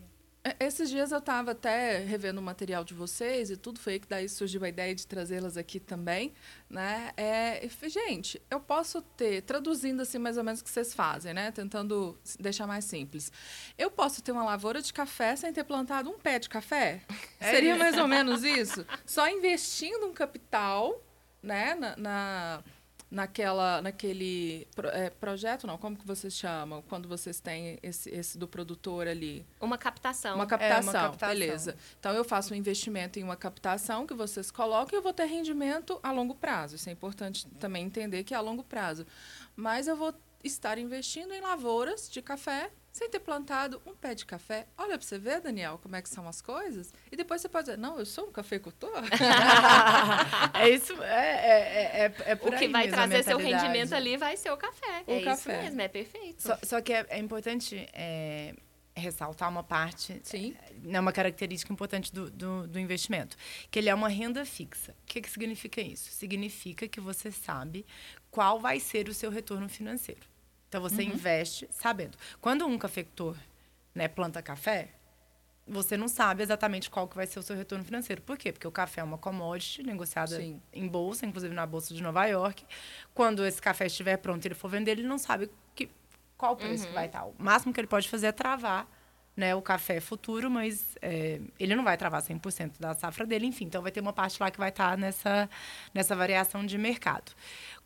esses 0.59 0.89
dias 0.89 1.11
eu 1.11 1.17
estava 1.19 1.51
até 1.51 1.97
revendo 1.99 2.39
o 2.39 2.43
material 2.43 2.83
de 2.83 2.93
vocês 2.93 3.49
e 3.49 3.57
tudo, 3.57 3.79
foi 3.79 3.93
aí 3.93 3.99
que 3.99 4.07
daí 4.07 4.29
surgiu 4.29 4.63
a 4.63 4.69
ideia 4.69 4.93
de 4.93 5.05
trazê-las 5.07 5.57
aqui 5.57 5.79
também, 5.79 6.33
né? 6.69 7.11
É, 7.17 7.67
gente, 7.87 8.41
eu 8.49 8.59
posso 8.59 9.01
ter, 9.01 9.41
traduzindo 9.41 10.01
assim 10.01 10.17
mais 10.17 10.37
ou 10.37 10.43
menos 10.43 10.61
o 10.61 10.63
que 10.63 10.69
vocês 10.69 10.93
fazem, 10.93 11.33
né? 11.33 11.51
Tentando 11.51 12.17
deixar 12.39 12.67
mais 12.67 12.85
simples. 12.85 13.31
Eu 13.77 13.89
posso 13.89 14.21
ter 14.21 14.31
uma 14.31 14.43
lavoura 14.43 14.81
de 14.81 14.93
café 14.93 15.35
sem 15.35 15.51
ter 15.51 15.63
plantado 15.63 16.09
um 16.09 16.19
pé 16.19 16.37
de 16.39 16.47
café? 16.49 17.01
É 17.39 17.51
Seria 17.51 17.71
isso. 17.71 17.79
mais 17.79 17.97
ou 17.97 18.07
menos 18.07 18.43
isso? 18.43 18.85
Só 19.05 19.27
investindo 19.29 20.05
um 20.05 20.13
capital, 20.13 21.01
né? 21.41 21.75
Na, 21.75 21.95
na- 21.97 22.63
naquela, 23.15 23.81
naquele 23.81 24.67
pro- 24.75 24.89
é, 24.89 25.09
projeto, 25.09 25.65
não, 25.65 25.77
como 25.77 25.95
que 25.97 26.05
vocês 26.05 26.33
chamam? 26.33 26.81
Quando 26.81 27.07
vocês 27.07 27.39
têm 27.39 27.79
esse, 27.81 28.09
esse 28.09 28.37
do 28.37 28.45
produtor 28.47 29.07
ali? 29.07 29.45
Uma 29.61 29.77
captação. 29.77 30.35
Uma 30.35 30.45
captação, 30.45 30.91
captação. 30.93 31.29
beleza. 31.29 31.77
Então 31.99 32.11
eu 32.13 32.25
faço 32.25 32.53
um 32.53 32.57
investimento 32.57 33.17
em 33.17 33.23
uma 33.23 33.37
captação 33.37 34.05
que 34.05 34.13
vocês 34.13 34.51
colocam 34.51 34.95
e 34.95 34.99
eu 34.99 35.01
vou 35.01 35.13
ter 35.13 35.25
rendimento 35.25 35.97
a 36.03 36.11
longo 36.11 36.35
prazo. 36.35 36.75
Isso 36.75 36.89
é 36.89 36.91
importante 36.91 37.47
também 37.59 37.85
entender 37.85 38.23
que 38.25 38.33
é 38.33 38.37
a 38.37 38.41
longo 38.41 38.63
prazo. 38.63 39.07
Mas 39.55 39.87
eu 39.87 39.95
vou 39.95 40.13
estar 40.43 40.77
investindo 40.77 41.33
em 41.33 41.39
lavouras 41.41 42.09
de 42.09 42.21
café 42.21 42.69
sem 42.95 43.09
ter 43.09 43.19
plantado 43.19 43.81
um 43.85 43.93
pé 43.93 44.15
de 44.15 44.25
café. 44.25 44.67
Olha 44.77 44.97
para 44.97 45.05
você 45.05 45.19
ver, 45.19 45.41
Daniel, 45.41 45.77
como 45.83 45.97
é 45.97 46.01
que 46.01 46.07
são 46.07 46.29
as 46.29 46.41
coisas. 46.41 46.93
E 47.11 47.17
depois 47.17 47.41
você 47.41 47.49
pode 47.49 47.65
dizer, 47.65 47.77
não, 47.77 47.99
eu 47.99 48.05
sou 48.05 48.29
um 48.29 48.31
cafeicultor. 48.31 48.89
é 50.57 50.69
isso, 50.69 50.93
é, 51.03 51.03
é, 51.03 52.05
é, 52.05 52.13
é 52.25 52.35
por 52.35 52.53
O 52.53 52.57
que 52.57 52.63
aí 52.63 52.71
vai 52.71 52.87
trazer 52.87 53.21
seu 53.25 53.37
rendimento 53.37 53.93
ali 53.93 54.15
vai 54.15 54.37
ser 54.37 54.49
o 54.49 54.55
café. 54.55 55.03
O 55.07 55.11
é 55.11 55.21
café. 55.21 55.55
isso 55.55 55.63
mesmo, 55.63 55.81
é 55.81 55.87
perfeito. 55.89 56.41
Só, 56.41 56.57
só 56.63 56.79
que 56.79 56.93
é, 56.93 57.05
é 57.09 57.19
importante 57.19 57.85
é, 57.91 58.55
ressaltar 58.95 59.49
uma 59.49 59.61
parte, 59.61 60.21
Sim. 60.23 60.55
é 60.87 60.97
uma 60.97 61.11
característica 61.11 61.73
importante 61.73 62.13
do, 62.13 62.31
do, 62.31 62.65
do 62.65 62.79
investimento, 62.79 63.35
que 63.69 63.77
ele 63.77 63.89
é 63.89 63.93
uma 63.93 64.07
renda 64.07 64.45
fixa. 64.45 64.93
O 65.03 65.05
que, 65.05 65.19
que 65.19 65.29
significa 65.29 65.81
isso? 65.81 66.09
Significa 66.11 66.87
que 66.87 67.01
você 67.01 67.29
sabe 67.29 67.85
qual 68.31 68.57
vai 68.57 68.79
ser 68.79 69.09
o 69.09 69.13
seu 69.13 69.29
retorno 69.29 69.67
financeiro. 69.67 70.33
Então, 70.77 70.89
você 70.89 71.03
Uhum. 71.03 71.09
investe 71.09 71.67
sabendo. 71.71 72.17
Quando 72.41 72.65
um 72.65 72.77
cafeicultor 72.77 73.35
né, 73.93 74.07
planta 74.07 74.41
café, 74.41 74.89
você 75.67 75.95
não 75.97 76.07
sabe 76.07 76.43
exatamente 76.43 76.89
qual 76.89 77.07
que 77.07 77.15
vai 77.15 77.25
ser 77.25 77.39
o 77.39 77.41
seu 77.43 77.55
retorno 77.55 77.83
financeiro. 77.83 78.21
Por 78.21 78.37
quê? 78.37 78.51
Porque 78.51 78.67
o 78.67 78.71
café 78.71 79.01
é 79.01 79.03
uma 79.03 79.17
commodity 79.17 79.81
negociada 79.83 80.35
Sim. 80.37 80.61
em 80.73 80.87
bolsa, 80.87 81.25
inclusive 81.25 81.53
na 81.55 81.65
bolsa 81.65 81.93
de 81.93 82.03
Nova 82.03 82.25
York. 82.25 82.65
Quando 83.13 83.43
esse 83.45 83.61
café 83.61 83.87
estiver 83.87 84.17
pronto 84.17 84.43
e 84.43 84.47
ele 84.49 84.53
for 84.55 84.69
vender, 84.69 84.91
ele 84.91 85.03
não 85.07 85.17
sabe 85.17 85.49
que, 85.73 85.89
qual 86.37 86.53
o 86.53 86.55
preço 86.55 86.85
que 86.87 86.93
vai 86.93 87.07
estar. 87.07 87.25
O 87.25 87.33
máximo 87.39 87.73
que 87.73 87.79
ele 87.79 87.87
pode 87.87 88.07
fazer 88.09 88.27
é 88.27 88.31
travar 88.31 88.87
né, 89.35 89.53
o 89.53 89.61
café 89.61 89.99
futuro, 89.99 90.49
mas 90.49 90.97
é, 91.01 91.41
ele 91.59 91.75
não 91.75 91.83
vai 91.83 91.97
travar 91.97 92.21
100% 92.21 92.79
da 92.79 92.93
safra 92.93 93.25
dele, 93.25 93.45
enfim. 93.45 93.65
Então, 93.65 93.81
vai 93.81 93.91
ter 93.91 93.99
uma 93.99 94.13
parte 94.13 94.41
lá 94.41 94.49
que 94.49 94.57
vai 94.57 94.69
estar 94.69 94.97
nessa, 94.97 95.49
nessa 95.93 96.15
variação 96.15 96.65
de 96.65 96.77
mercado. 96.77 97.33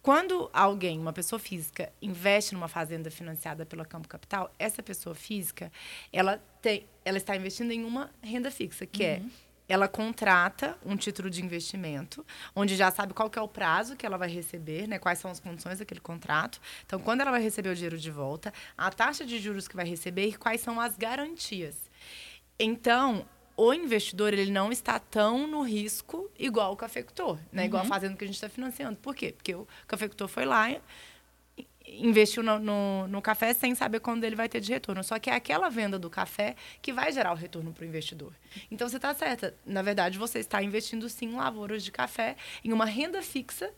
Quando 0.01 0.49
alguém, 0.53 0.99
uma 0.99 1.11
pessoa 1.11 1.39
física, 1.39 1.91
investe 2.01 2.53
numa 2.53 2.67
fazenda 2.67 3.09
financiada 3.09 3.65
pela 3.65 3.83
Campo 3.83 4.07
Capital, 4.07 4.53
essa 4.57 4.81
pessoa 4.81 5.15
física, 5.15 5.71
ela, 6.13 6.41
tem, 6.61 6.85
ela 7.03 7.17
está 7.17 7.35
investindo 7.35 7.71
em 7.71 7.83
uma 7.83 8.09
renda 8.21 8.51
fixa, 8.51 8.85
que 8.85 9.03
é 9.03 9.21
ela 9.69 9.87
contrata 9.87 10.75
um 10.83 10.97
título 10.97 11.29
de 11.29 11.45
investimento, 11.45 12.25
onde 12.55 12.75
já 12.75 12.89
sabe 12.89 13.13
qual 13.13 13.29
que 13.29 13.37
é 13.37 13.41
o 13.41 13.47
prazo 13.47 13.95
que 13.95 14.03
ela 14.03 14.17
vai 14.17 14.27
receber, 14.27 14.87
né, 14.87 14.97
quais 14.97 15.19
são 15.19 15.29
as 15.29 15.39
condições 15.39 15.77
daquele 15.77 15.99
contrato. 15.99 16.59
Então, 16.85 16.99
quando 16.99 17.21
ela 17.21 17.29
vai 17.29 17.41
receber 17.41 17.69
o 17.69 17.75
dinheiro 17.75 17.97
de 17.97 18.09
volta, 18.09 18.51
a 18.75 18.89
taxa 18.89 19.23
de 19.23 19.37
juros 19.37 19.67
que 19.67 19.75
vai 19.75 19.85
receber 19.85 20.25
e 20.27 20.33
quais 20.33 20.59
são 20.59 20.81
as 20.81 20.97
garantias. 20.97 21.75
Então, 22.57 23.25
o 23.55 23.73
investidor 23.73 24.33
ele 24.33 24.51
não 24.51 24.71
está 24.71 24.97
tão 24.97 25.45
no 25.45 25.61
risco 25.61 26.31
igual 26.39 26.73
o 26.73 26.75
cafeicultor, 26.75 27.37
né? 27.51 27.65
Igual 27.65 27.83
a 27.83 27.85
fazenda 27.85 28.15
que 28.15 28.23
a 28.23 28.27
gente 28.27 28.37
está 28.37 28.49
financiando. 28.49 28.97
Por 28.97 29.13
quê? 29.13 29.33
Porque 29.33 29.53
o 29.53 29.67
cafeicultor 29.85 30.27
foi 30.27 30.45
lá 30.45 30.71
investiu 31.97 32.43
no, 32.43 32.59
no, 32.59 33.07
no 33.07 33.21
café 33.21 33.53
sem 33.53 33.73
saber 33.75 33.99
quando 33.99 34.23
ele 34.23 34.35
vai 34.35 34.47
ter 34.47 34.59
de 34.59 34.71
retorno. 34.71 35.03
Só 35.03 35.17
que 35.19 35.29
é 35.29 35.35
aquela 35.35 35.69
venda 35.69 35.97
do 35.97 36.09
café 36.09 36.55
que 36.81 36.93
vai 36.93 37.11
gerar 37.11 37.31
o 37.31 37.35
retorno 37.35 37.73
para 37.73 37.83
o 37.83 37.87
investidor. 37.87 38.33
Então, 38.69 38.87
você 38.87 38.97
está 38.97 39.13
certa. 39.13 39.55
Na 39.65 39.81
verdade, 39.81 40.17
você 40.17 40.39
está 40.39 40.61
investindo, 40.61 41.07
sim, 41.09 41.27
em 41.27 41.35
lavouras 41.35 41.83
de 41.83 41.91
café, 41.91 42.35
em 42.63 42.71
uma 42.73 42.85
renda 42.85 43.21
fixa 43.21 43.71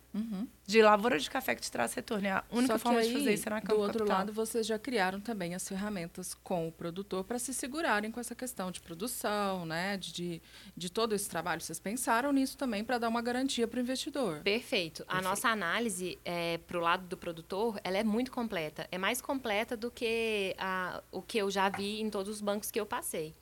de 0.71 0.81
lavoura 0.81 1.19
de 1.19 1.29
café 1.29 1.53
que 1.53 1.61
te 1.61 1.71
traz 1.71 1.93
retorno. 1.93 2.25
É 2.27 2.31
a 2.31 2.43
única 2.49 2.73
Só 2.73 2.79
forma 2.79 3.01
de 3.01 3.07
aí, 3.07 3.13
fazer 3.13 3.33
isso 3.33 3.47
é 3.47 3.49
na 3.49 3.59
Do 3.59 3.67
Campo 3.67 3.79
outro 3.81 3.99
Capital. 3.99 4.17
lado, 4.17 4.33
vocês 4.33 4.65
já 4.65 4.79
criaram 4.79 5.19
também 5.19 5.53
as 5.53 5.67
ferramentas 5.67 6.33
com 6.33 6.67
o 6.67 6.71
produtor 6.71 7.23
para 7.23 7.37
se 7.37 7.53
segurarem 7.53 8.09
com 8.09 8.19
essa 8.19 8.33
questão 8.33 8.71
de 8.71 8.79
produção, 8.79 9.65
né? 9.65 9.97
De, 9.97 10.13
de, 10.13 10.41
de 10.75 10.89
todo 10.89 11.13
esse 11.13 11.29
trabalho. 11.29 11.61
Vocês 11.61 11.79
pensaram 11.79 12.31
nisso 12.31 12.57
também 12.57 12.83
para 12.83 12.97
dar 12.97 13.09
uma 13.09 13.21
garantia 13.21 13.67
para 13.67 13.77
o 13.77 13.81
investidor. 13.81 14.39
Perfeito. 14.43 15.03
A 15.07 15.21
nossa 15.21 15.49
análise 15.49 16.17
é, 16.23 16.57
para 16.59 16.77
o 16.77 16.81
lado 16.81 17.05
do 17.05 17.17
produtor, 17.17 17.79
ela 17.83 17.97
é 17.97 18.03
muito 18.03 18.31
completa. 18.31 18.87
É 18.91 18.97
mais 18.97 19.21
completa 19.21 19.75
do 19.75 19.91
que 19.91 20.55
a, 20.57 21.03
o 21.11 21.21
que 21.21 21.37
eu 21.37 21.51
já 21.51 21.67
vi 21.69 22.01
em 22.01 22.09
todos 22.09 22.33
os 22.35 22.41
bancos 22.41 22.71
que 22.71 22.79
eu 22.79 22.85
passei. 22.85 23.33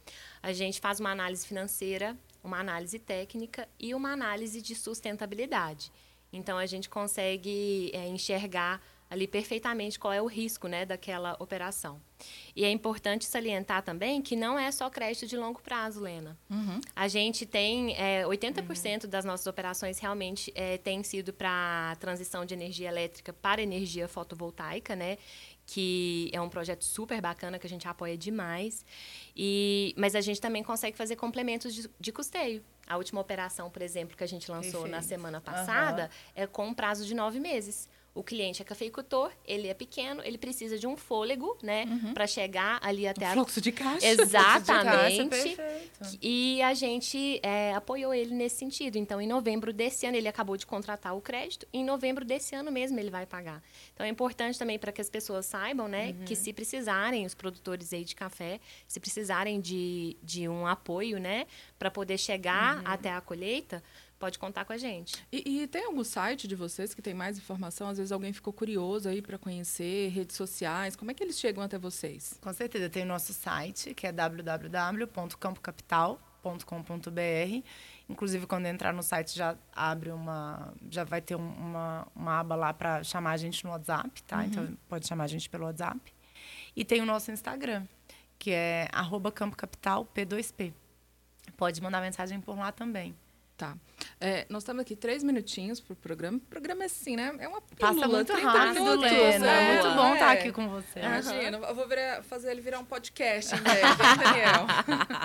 A 0.42 0.52
gente 0.52 0.80
faz 0.80 1.00
uma 1.00 1.12
análise 1.12 1.46
financeira, 1.46 2.18
uma 2.44 2.60
análise 2.60 2.98
técnica 2.98 3.68
e 3.80 3.94
uma 3.94 4.12
análise 4.12 4.62
de 4.62 4.74
sustentabilidade. 4.74 5.92
Então, 6.32 6.58
a 6.58 6.65
gente 6.65 6.89
consegue 6.89 7.92
é, 7.94 8.08
enxergar 8.08 8.82
ali 9.10 9.28
perfeitamente 9.28 9.98
qual 9.98 10.13
é 10.13 10.22
o 10.22 10.28
risco 10.28 10.68
né, 10.68 10.86
daquela 10.86 11.36
operação. 11.39 12.00
E 12.56 12.63
é 12.63 12.70
importante 12.70 13.26
salientar 13.26 13.82
também 13.82 14.22
que 14.22 14.36
não 14.36 14.60
é 14.60 14.72
só 14.72 14.89
crédito 14.89 15.26
de 15.26 15.36
longo 15.36 15.62
prazo, 15.62 16.00
Lena. 16.02 16.38
A 16.96 17.08
gente 17.08 17.46
tem 17.46 17.96
é, 17.96 18.24
80% 18.26 19.08
das 19.08 19.26
nossas 19.26 19.48
operações 19.48 19.98
realmente 19.98 20.52
é, 20.54 20.78
têm 20.78 21.02
sido 21.02 21.34
para 21.34 21.96
transição 22.00 22.46
de 22.46 22.54
energia 22.54 22.89
elétrica 22.89 23.34
para 23.34 23.62
energia 23.62 24.08
fotovoltaica, 24.08 24.96
né? 24.96 25.18
Que 25.65 26.30
é 26.34 26.42
um 26.42 26.50
projeto 26.50 26.84
super 26.84 27.22
bacana 27.22 27.58
que 27.58 27.65
a 27.65 27.70
gente 27.70 27.88
apoia 27.88 28.18
demais. 28.18 28.86
E, 29.36 29.94
mas 29.98 30.13
a 30.13 30.22
gente 30.22 30.42
também 30.42 30.62
consegue 30.63 30.98
fazer 30.98 31.15
complementos 31.15 31.74
de, 31.74 31.89
de 32.00 32.12
custeio. 32.12 32.63
A 32.89 32.97
última 32.97 33.21
operação, 33.21 33.69
por 33.69 33.84
exemplo, 33.84 34.17
que 34.17 34.23
a 34.23 34.28
gente 34.28 34.49
lançou 34.49 34.82
na 34.88 34.97
Perfeito. 34.97 35.08
semana 35.10 35.39
passada 35.39 36.10
é 36.36 36.47
com 36.47 36.65
um 36.65 36.73
prazo 36.73 37.06
de 37.06 37.13
nove 37.13 37.39
meses. 37.39 37.88
O 38.15 38.23
cliente 38.23 38.63
é 38.63 38.65
cafeicultor, 38.65 39.32
ele 39.45 39.67
é 39.67 39.73
pequeno, 39.75 40.23
ele 40.25 40.39
precisa 40.39 40.80
de 40.80 40.88
um 40.88 40.97
fôlego, 40.97 41.56
né, 41.62 41.86
para 42.15 42.25
chegar 42.25 42.80
ali 42.82 43.08
até 43.08 43.28
a 43.28 43.34
Fluxo 43.34 43.62
de 43.62 43.71
caixa. 43.71 44.04
Exatamente. 44.10 45.30
perfeito. 45.30 45.62
E 46.21 46.62
a 46.62 46.73
gente 46.73 47.39
é, 47.43 47.73
apoiou 47.73 48.13
ele 48.13 48.33
nesse 48.33 48.57
sentido. 48.57 48.97
Então, 48.97 49.19
em 49.21 49.27
novembro 49.27 49.73
desse 49.73 50.05
ano, 50.05 50.17
ele 50.17 50.27
acabou 50.27 50.55
de 50.57 50.65
contratar 50.65 51.15
o 51.15 51.21
crédito. 51.21 51.67
Em 51.73 51.83
novembro 51.83 52.23
desse 52.23 52.55
ano 52.55 52.71
mesmo, 52.71 52.99
ele 52.99 53.09
vai 53.09 53.25
pagar. 53.25 53.62
Então, 53.93 54.05
é 54.05 54.09
importante 54.09 54.57
também 54.57 54.79
para 54.79 54.91
que 54.91 55.01
as 55.01 55.09
pessoas 55.09 55.45
saibam, 55.45 55.88
né? 55.88 56.15
Que 56.25 56.35
se 56.35 56.53
precisarem, 56.53 57.25
os 57.25 57.33
produtores 57.33 57.93
aí 57.93 58.03
de 58.03 58.15
café, 58.15 58.59
se 58.88 58.99
precisarem 58.99 59.59
de, 59.59 60.17
de 60.23 60.47
um 60.47 60.65
apoio, 60.65 61.19
né? 61.19 61.45
Para 61.77 61.91
poder 61.91 62.17
chegar 62.17 62.81
até 62.85 63.12
a 63.12 63.21
colheita, 63.21 63.83
pode 64.19 64.38
contar 64.38 64.65
com 64.65 64.73
a 64.73 64.77
gente. 64.77 65.15
E, 65.32 65.62
e 65.62 65.67
tem 65.67 65.86
algum 65.86 66.03
site 66.03 66.47
de 66.47 66.55
vocês 66.55 66.93
que 66.93 67.01
tem 67.01 67.13
mais 67.13 67.38
informação? 67.38 67.88
Às 67.88 67.97
vezes 67.97 68.12
alguém 68.12 68.34
ficou 68.34 68.51
curioso 68.53 69.08
aí 69.08 69.21
para 69.21 69.38
conhecer, 69.38 70.10
redes 70.10 70.36
sociais. 70.36 70.95
Como 70.95 71.10
é 71.10 71.13
que 71.13 71.23
eles 71.23 71.39
chegam 71.39 71.63
até 71.63 71.77
vocês? 71.77 72.38
Com 72.41 72.51
certeza, 72.53 72.89
tem 72.89 73.03
o 73.03 73.05
nosso 73.05 73.34
site, 73.34 73.93
que 73.93 74.05
é 74.05 74.12
www.campocapital.com.br. 76.43 77.63
Inclusive, 78.10 78.47
quando 78.47 78.65
entrar 78.65 78.91
no 78.93 79.03
site, 79.03 79.36
já 79.38 79.55
abre 79.75 80.12
uma. 80.12 80.73
Já 80.89 81.03
vai 81.03 81.21
ter 81.21 81.36
um- 81.36 81.53
uma, 81.53 82.08
uma 82.15 82.39
aba 82.39 82.55
lá 82.55 82.73
para 82.73 83.03
chamar 83.03 83.32
a 83.32 83.38
gente 83.38 83.63
no 83.63 83.69
WhatsApp, 83.71 84.23
tá? 84.23 84.45
Então, 84.45 84.75
pode 84.88 85.08
chamar 85.08 85.25
a 85.25 85.27
gente 85.27 85.47
pelo 85.49 85.65
WhatsApp. 85.65 85.99
E 86.75 86.84
tem 86.84 87.01
o 87.01 87.05
nosso 87.05 87.32
Instagram, 87.32 87.86
que 88.38 88.51
é 88.51 88.88
arroba 88.91 89.32
Campo 89.32 89.55
Capital 89.55 90.05
P2P. 90.05 90.73
Pode 91.55 91.82
mandar 91.82 92.01
mensagem 92.01 92.39
por 92.41 92.58
lá 92.58 92.71
também. 92.71 93.15
Tá. 93.60 93.76
É, 94.22 94.45
nós 94.50 94.63
estamos 94.63 94.80
aqui 94.82 94.95
três 94.95 95.22
minutinhos 95.22 95.82
pro 95.82 95.93
programa. 95.93 96.38
O 96.38 96.39
programa 96.39 96.84
é 96.84 96.86
assim, 96.86 97.17
né? 97.17 97.36
É 97.39 97.45
uma 97.45 97.60
Passa 97.60 97.93
pílula, 97.93 98.08
muito 98.08 98.32
30 98.34 98.50
rápido, 98.50 98.74
minutos, 98.86 99.12
Lena. 99.12 99.39
né? 99.45 99.62
É 99.78 99.82
muito 99.84 99.95
bom 99.98 100.13
estar 100.13 100.34
É. 100.36 100.39
aqui 100.39 100.52
com 100.54 100.69
você. 100.69 101.00
Imagina, 101.02 101.58
eu 101.58 101.76
vou 101.76 101.86
virar- 101.86 102.24
fazer 102.24 102.52
ele 102.52 102.62
virar 102.62 102.80
um 102.80 102.86
podcast 102.86 103.54
hein, 103.54 103.62
Daniel? 104.24 104.65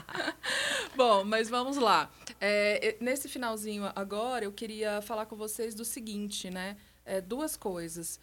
Bom, 0.97 1.23
mas 1.25 1.49
vamos 1.49 1.77
lá. 1.77 2.11
É, 2.41 2.97
nesse 3.01 3.29
finalzinho 3.29 3.91
agora, 3.95 4.45
eu 4.45 4.53
queria 4.53 5.01
falar 5.01 5.27
com 5.27 5.37
vocês 5.37 5.73
do 5.75 5.85
seguinte, 5.85 6.51
né? 6.51 6.77
É, 7.05 7.21
duas 7.21 7.57
coisas. 7.57 8.19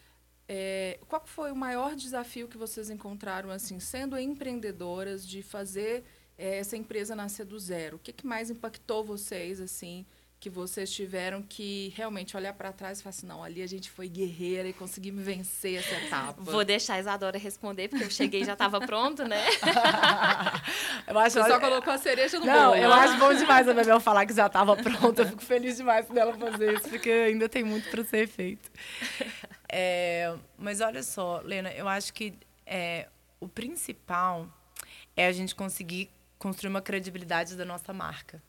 É, 0.48 1.00
qual 1.08 1.24
foi 1.26 1.52
o 1.52 1.56
maior 1.56 1.96
desafio 1.96 2.50
que 2.50 2.58
vocês 2.58 2.90
encontraram, 2.90 3.50
assim, 3.50 3.80
sendo 3.80 4.18
empreendedoras, 4.20 5.26
de 5.26 5.42
fazer 5.42 6.04
essa 6.38 6.76
empresa 6.76 7.16
nascer 7.16 7.46
do 7.46 7.60
zero? 7.60 7.98
O 7.98 8.00
que, 8.00 8.12
que 8.12 8.26
mais 8.26 8.50
impactou 8.50 9.04
vocês, 9.04 9.60
assim, 9.62 10.06
que 10.40 10.50
vocês 10.50 10.92
tiveram 10.92 11.44
que 11.44 11.94
realmente 11.96 12.36
olhar 12.36 12.52
para 12.54 12.74
trás 12.74 13.00
e 13.00 13.04
falar 13.04 13.12
assim, 13.12 13.28
não, 13.28 13.44
ali 13.44 13.62
a 13.62 13.68
gente 13.68 13.92
foi 13.92 14.10
guerreira 14.10 14.68
e 14.68 14.74
conseguimos 14.74 15.24
vencer 15.24 15.76
essa 15.78 15.94
etapa? 16.04 16.42
Vou 16.42 16.66
deixar 16.66 16.96
a 16.96 17.00
Isadora 17.00 17.38
responder, 17.38 17.90
porque 17.90 18.06
eu 18.06 18.10
cheguei 18.10 18.42
e 18.42 18.46
já 18.46 18.54
estava 18.54 18.82
pronto, 18.82 19.24
né? 19.24 19.38
Eu 21.08 21.20
acho 21.20 21.40
Você 21.40 21.48
só 21.48 21.60
colocou 21.60 21.94
a 21.94 21.98
cereja 21.98 22.40
no 22.40 22.46
Não, 22.46 22.72
bolo. 22.72 22.82
eu 22.82 22.92
acho 22.94 23.18
bom 23.18 23.34
demais 23.34 23.68
a 23.68 23.74
Bebel 23.74 24.00
falar 24.00 24.26
que 24.26 24.34
já 24.34 24.48
estava 24.48 24.76
pronta. 24.76 25.24
Eu 25.24 25.28
fico 25.28 25.44
feliz 25.44 25.78
demais 25.78 26.08
dela 26.08 26.34
fazer 26.34 26.74
isso, 26.76 26.90
porque 26.90 27.10
ainda 27.10 27.48
tem 27.50 27.64
muito 27.64 27.90
para 27.90 28.04
ser 28.04 28.28
feito. 28.28 28.72
É, 29.70 30.34
mas 30.58 30.82
olha 30.82 31.04
só, 31.04 31.42
Lena, 31.44 31.72
eu 31.72 31.88
acho 31.88 32.14
que 32.14 32.34
é, 32.66 33.08
o 33.40 33.48
principal 33.48 34.48
é 35.16 35.28
a 35.28 35.32
gente 35.32 35.54
conseguir 35.54 36.10
construir 36.42 36.70
uma 36.72 36.82
credibilidade 36.82 37.56
da 37.56 37.64
nossa 37.64 37.94
marca. 37.94 38.42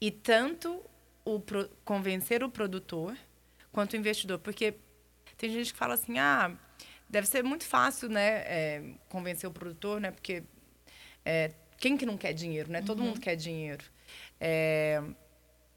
E 0.00 0.10
tanto 0.10 0.82
o 1.22 1.38
pro- 1.38 1.68
convencer 1.84 2.42
o 2.42 2.48
produtor 2.50 3.14
quanto 3.70 3.92
o 3.92 3.96
investidor. 3.96 4.38
Porque 4.38 4.74
tem 5.36 5.50
gente 5.50 5.72
que 5.72 5.78
fala 5.78 5.92
assim, 5.94 6.18
ah, 6.18 6.50
deve 7.08 7.26
ser 7.26 7.44
muito 7.44 7.64
fácil, 7.64 8.08
né, 8.08 8.28
é, 8.46 8.82
convencer 9.10 9.48
o 9.48 9.52
produtor, 9.52 10.00
né? 10.00 10.10
Porque 10.10 10.42
é, 11.24 11.52
quem 11.76 11.94
que 11.98 12.06
não 12.06 12.16
quer 12.16 12.32
dinheiro, 12.32 12.70
né? 12.72 12.80
Todo 12.80 13.00
Uhum. 13.00 13.08
mundo 13.08 13.20
quer 13.20 13.36
dinheiro. 13.36 13.84
É, 14.40 15.02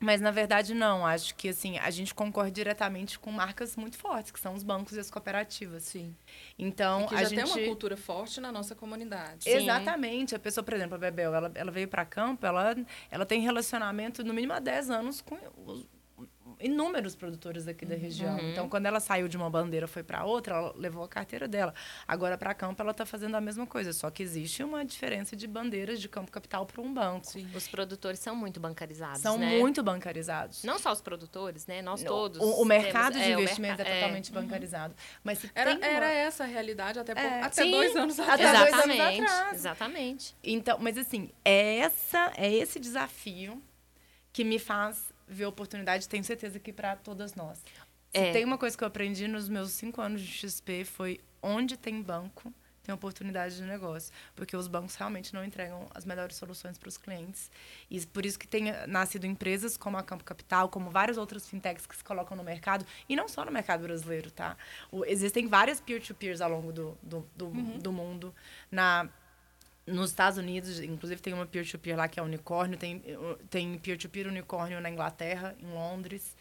mas, 0.04 0.22
na 0.22 0.32
verdade, 0.32 0.74
não. 0.74 1.06
Acho 1.06 1.34
que, 1.36 1.50
assim, 1.50 1.78
a 1.78 1.90
gente 1.90 2.14
concorre 2.14 2.52
diretamente 2.52 3.18
com 3.18 3.32
marcas 3.32 3.76
muito 3.76 3.98
fortes, 3.98 4.32
que 4.32 4.40
são 4.40 4.54
os 4.54 4.64
bancos 4.64 4.94
e 4.96 5.00
as 5.00 5.10
cooperativas. 5.10 5.84
Sim. 5.84 6.16
Então, 6.60 7.04
E 7.04 7.08
que 7.08 7.16
a 7.16 7.24
já 7.24 7.30
gente... 7.30 7.44
tem 7.54 7.62
uma 7.62 7.68
cultura 7.68 7.96
forte 7.98 8.40
na 8.42 8.52
nossa 8.52 8.76
comunidade. 8.76 9.48
Exatamente. 9.50 10.36
A 10.36 10.40
pessoa, 10.40 10.64
por 10.64 10.74
exemplo, 10.74 10.96
a 10.96 10.98
Bebel, 10.98 11.34
ela, 11.34 11.52
ela 11.56 11.72
veio 11.72 11.88
para 11.88 12.06
campo, 12.06 12.46
ela, 12.46 12.76
ela 13.10 13.26
tem 13.26 13.42
relacionamento 13.42 14.24
no 14.24 14.34
mínimo 14.34 14.54
há 14.54 14.60
10 14.60 14.90
anos 14.90 15.22
com 15.22 15.38
os- 15.66 15.86
inúmeros 16.64 17.16
produtores 17.16 17.68
aqui 17.68 17.86
da 17.86 17.96
região. 17.96 18.36
Uhum. 18.38 18.52
Então, 18.52 18.70
quando 18.70 18.86
ela 18.86 19.00
saiu 19.00 19.28
de 19.28 19.36
uma 19.38 19.50
bandeira 19.50 19.88
foi 19.88 20.02
para 20.04 20.24
outra, 20.26 20.56
ela 20.56 20.74
levou 20.76 21.04
a 21.04 21.08
carteira 21.08 21.48
dela. 21.48 21.74
Agora, 22.08 22.38
para 22.38 22.54
campo, 22.54 22.82
ela 22.82 22.92
está 22.92 23.06
fazendo 23.06 23.36
a 23.36 23.42
mesma 23.42 23.66
coisa, 23.68 23.92
só 23.94 24.10
que 24.10 24.24
existe 24.24 24.64
uma 24.64 24.84
diferença 24.86 25.36
de 25.36 25.46
bandeiras 25.48 26.00
de 26.02 26.08
campo 26.10 26.32
capital 26.32 26.66
para 26.66 26.82
um 26.82 26.94
banco. 26.94 27.28
Os 27.56 27.68
produtores 27.68 28.20
são 28.20 28.36
muito 28.36 28.60
bancarizados, 28.60 29.22
São 29.22 29.38
né? 29.38 29.60
muito 29.60 29.84
bancarizados. 29.84 30.64
Não 30.64 30.80
só 30.80 30.92
os 30.92 31.02
produtores, 31.02 31.68
né? 31.68 31.82
Nós 31.82 32.02
No- 32.02 32.08
todos. 32.08 32.40
O, 32.40 32.62
o 32.62 32.66
mercado 32.66 33.14
temos- 33.14 33.28
de 33.28 33.32
é, 33.34 33.34
investimento 33.34 33.78
merca- 33.78 33.92
é 33.92 33.98
é. 33.98 34.00
totalmente 34.02 34.32
bancarizado. 34.32 34.96
Mas 35.24 35.40
se 35.40 35.52
Era, 35.54 35.76
uma- 35.76 35.86
era 35.86 36.10
essa 36.12 36.44
a 36.44 36.48
realidade 36.48 36.98
até, 37.00 37.14
pouco- 37.14 37.30
É. 37.30 37.42
até 37.42 37.64
Sim, 37.64 37.72
dois 37.72 37.96
anos 37.96 38.20
até 38.20 38.32
atrás. 38.46 38.60
dois 38.60 38.74
anos 38.74 38.96
Exatamente, 38.96 39.22
atrás. 39.26 39.54
exatamente. 39.56 40.36
Então, 40.44 40.78
mas 40.80 40.98
assim, 40.98 41.30
é 41.46 41.78
essa, 41.80 42.32
é 42.38 42.52
esse 42.52 42.80
desafio 42.80 43.62
que 44.32 44.44
me 44.44 44.58
faz 44.58 45.13
ver 45.28 45.46
oportunidade, 45.46 46.08
tenho 46.08 46.24
certeza 46.24 46.60
que 46.60 46.72
para 46.74 46.96
todas 46.96 47.36
nós. 47.36 47.58
Se 47.60 48.20
É. 48.20 48.32
tem 48.32 48.46
uma 48.46 48.58
coisa 48.58 48.78
que 48.78 48.84
eu 48.84 48.88
aprendi 48.88 49.28
nos 49.28 49.50
meus 49.50 49.72
cinco 49.72 50.00
anos 50.02 50.22
de 50.22 50.28
XP 50.32 50.86
foi 50.86 51.20
onde 51.42 51.76
tem 51.78 52.02
banco 52.02 52.54
tem 52.84 52.94
oportunidade 52.94 53.56
de 53.56 53.64
negócio, 53.64 54.12
porque 54.36 54.58
os 54.58 54.68
bancos 54.68 54.94
realmente 54.96 55.34
não 55.34 55.42
entregam 55.46 55.88
as 55.96 56.04
melhores 56.04 56.36
soluções 56.36 56.78
para 56.78 56.90
os 56.90 56.98
clientes. 56.98 57.50
E 57.90 58.06
por 58.06 58.26
isso 58.26 58.38
que 58.38 58.46
tem 58.46 58.72
eh, 58.72 58.86
nascido 58.88 59.26
empresas 59.26 59.78
como 59.78 59.96
a 59.96 60.04
Campo 60.04 60.22
Capital, 60.26 60.68
como 60.68 60.90
várias 60.92 61.18
outras 61.18 61.48
fintechs 61.48 61.86
que 61.86 61.96
se 61.96 62.04
colocam 62.04 62.36
no 62.36 62.44
mercado, 62.44 62.86
e 63.08 63.16
não 63.16 63.30
só 63.30 63.46
no 63.46 63.54
mercado 63.54 63.84
brasileiro, 63.84 64.30
tá? 64.30 64.58
O- 64.92 65.06
existem 65.06 65.48
várias 65.48 65.80
peer-to-peers 65.80 66.42
ao 66.42 66.50
longo 66.50 66.74
do, 66.74 66.98
do, 67.02 67.26
do, 67.38 67.52
do 67.80 67.92
mundo. 67.94 68.36
Na 68.70 69.08
nos 69.86 70.12
Estados 70.12 70.38
Unidos, 70.38 70.80
inclusive, 70.80 71.22
tem 71.22 71.34
uma 71.34 71.46
peer-to-peer 71.46 71.98
lá 71.98 72.08
que 72.08 72.20
é 72.20 72.24
unicórnio, 72.24 72.78
tem, 72.78 72.98
uh, 72.98 73.36
tem 73.50 73.78
peer-to-peer 73.78 74.28
unicórnio 74.28 74.80
na 74.80 74.90
Inglaterra, 74.90 75.56
em 75.60 75.68
Londres, 75.74 76.36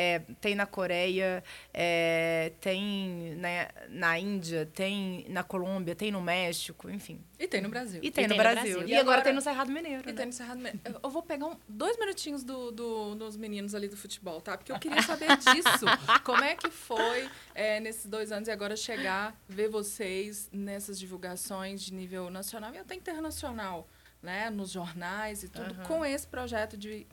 é, 0.00 0.20
tem 0.40 0.54
na 0.54 0.64
Coreia, 0.64 1.42
é, 1.74 2.52
tem 2.60 3.34
na, 3.36 3.68
na 3.88 4.16
Índia, 4.16 4.64
tem 4.72 5.26
na 5.28 5.42
Colômbia, 5.42 5.96
tem 5.96 6.12
no 6.12 6.22
México, 6.22 6.88
enfim. 6.88 7.20
E 7.36 7.48
tem 7.48 7.60
no 7.60 7.68
Brasil. 7.68 7.98
E 8.00 8.08
tem, 8.12 8.24
E 8.24 8.28
no, 8.28 8.34
tem 8.34 8.38
no 8.38 8.42
Brasil. 8.44 8.62
Brasil. 8.74 8.88
E, 8.88 8.90
E 8.92 8.94
agora, 8.94 9.00
agora- 9.00 9.22
tem 9.22 9.32
no 9.32 9.40
Cerrado 9.40 9.72
Mineiro. 9.72 10.04
E 10.04 10.06
né? 10.06 10.12
tem 10.12 10.26
no 10.26 10.32
Cerrado 10.32 10.60
Me- 10.60 10.72
Eu- 11.02 11.10
vou 11.10 11.20
pegar 11.22 11.46
um- 11.46 11.56
dois 11.68 11.98
minutinhos 11.98 12.44
do, 12.44 12.70
do- 12.70 13.16
dos 13.16 13.36
meninos 13.36 13.74
ali 13.74 13.88
do 13.88 13.96
futebol, 13.96 14.40
tá? 14.40 14.56
Porque 14.56 14.70
eu 14.70 14.78
queria 14.78 15.02
saber 15.02 15.26
disso. 15.38 15.84
Como 16.24 16.44
é 16.44 16.54
que 16.54 16.70
foi 16.70 17.28
é, 17.52 17.80
nesses 17.80 18.06
dois 18.06 18.30
anos 18.30 18.46
e 18.48 18.52
agora 18.52 18.76
chegar, 18.76 19.36
ver 19.48 19.68
vocês 19.68 20.48
nessas 20.52 20.96
divulgações 20.96 21.82
de 21.82 21.92
nível 21.92 22.30
nacional 22.30 22.72
e 22.72 22.78
até 22.78 22.94
internacional, 22.94 23.88
né? 24.22 24.48
Nos 24.48 24.70
jornais 24.70 25.42
e 25.42 25.48
tudo, 25.48 25.72
Aham. 25.72 25.84
com 25.86 26.04
esse 26.04 26.26
projeto 26.26 26.76
de. 26.76 27.04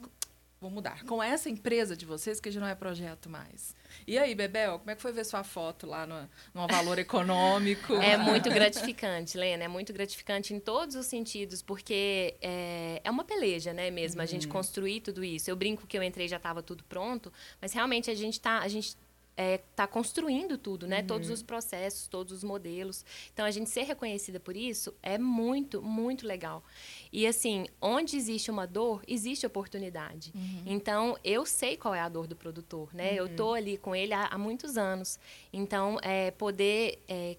Vou 0.66 0.72
mudar. 0.72 1.04
Com 1.04 1.22
essa 1.22 1.48
empresa 1.48 1.96
de 1.96 2.08
vocês, 2.08 2.40
que 2.40 2.50
já 2.50 2.60
não 2.60 2.66
é 2.66 2.74
projeto 2.74 3.30
mais. 3.30 3.76
E 4.08 4.18
aí, 4.18 4.34
Bebel, 4.34 4.80
como 4.80 4.90
é 4.90 4.96
que 4.96 5.02
foi 5.02 5.12
ver 5.12 5.24
sua 5.24 5.44
foto 5.44 5.86
lá 5.86 6.08
no, 6.08 6.28
no 6.56 6.66
Valor 6.74 6.98
Econômico? 6.98 7.94
É 7.94 8.18
muito 8.18 8.50
gratificante, 8.50 9.38
Lena. 9.38 9.66
É 9.66 9.68
muito 9.68 9.94
gratificante 9.94 10.56
em 10.56 10.60
todos 10.60 10.96
os 10.96 11.06
sentidos, 11.06 11.62
porque 11.62 12.34
é, 12.42 13.00
é 13.04 13.12
uma 13.12 13.24
peleja, 13.24 13.74
né, 13.74 13.92
mesmo, 13.92 14.24
a 14.24 14.26
gente 14.26 14.48
construir 14.48 15.02
tudo 15.02 15.24
isso. 15.24 15.52
Eu 15.52 15.56
brinco 15.56 15.86
que 15.86 15.96
eu 15.96 16.02
entrei 16.02 16.26
e 16.26 16.30
já 16.30 16.38
estava 16.38 16.64
tudo 16.64 16.84
pronto, 16.86 17.32
mas 17.62 17.72
realmente 17.72 18.10
a 18.10 18.16
gente 18.16 18.34
está. 18.34 18.62
A 18.62 18.68
gente 18.68 18.98
é, 19.38 19.58
tá 19.76 19.86
construindo 19.86 20.58
tudo, 20.58 20.88
né? 20.88 21.04
Todos 21.04 21.30
os 21.30 21.44
processos, 21.44 22.08
todos 22.08 22.32
os 22.32 22.44
modelos. 22.44 23.06
Então, 23.34 23.46
a 23.46 23.52
gente 23.52 23.70
ser 23.70 23.84
reconhecida 23.84 24.40
por 24.40 24.56
isso 24.56 24.94
é 25.04 25.18
muito, 25.18 25.82
muito 25.82 26.26
legal. 26.26 26.64
E, 27.12 27.28
assim, 27.28 27.66
onde 27.82 28.16
existe 28.16 28.50
uma 28.50 28.66
dor, 28.66 29.04
existe 29.08 29.46
oportunidade. 29.46 30.34
Então, 30.66 31.18
eu 31.24 31.46
sei 31.46 31.76
qual 31.76 31.94
é 31.94 32.00
a 32.00 32.08
dor 32.08 32.28
do 32.28 32.36
produtor, 32.36 32.94
né? 32.94 33.14
Eu 33.14 33.28
tô 33.36 33.54
ali 33.54 33.78
com 33.78 33.96
ele 33.96 34.14
há, 34.14 34.28
há 34.28 34.38
muitos 34.38 34.78
anos. 34.78 35.20
Então, 35.52 35.98
é, 36.02 36.32
poder 36.32 37.04
é, 37.08 37.38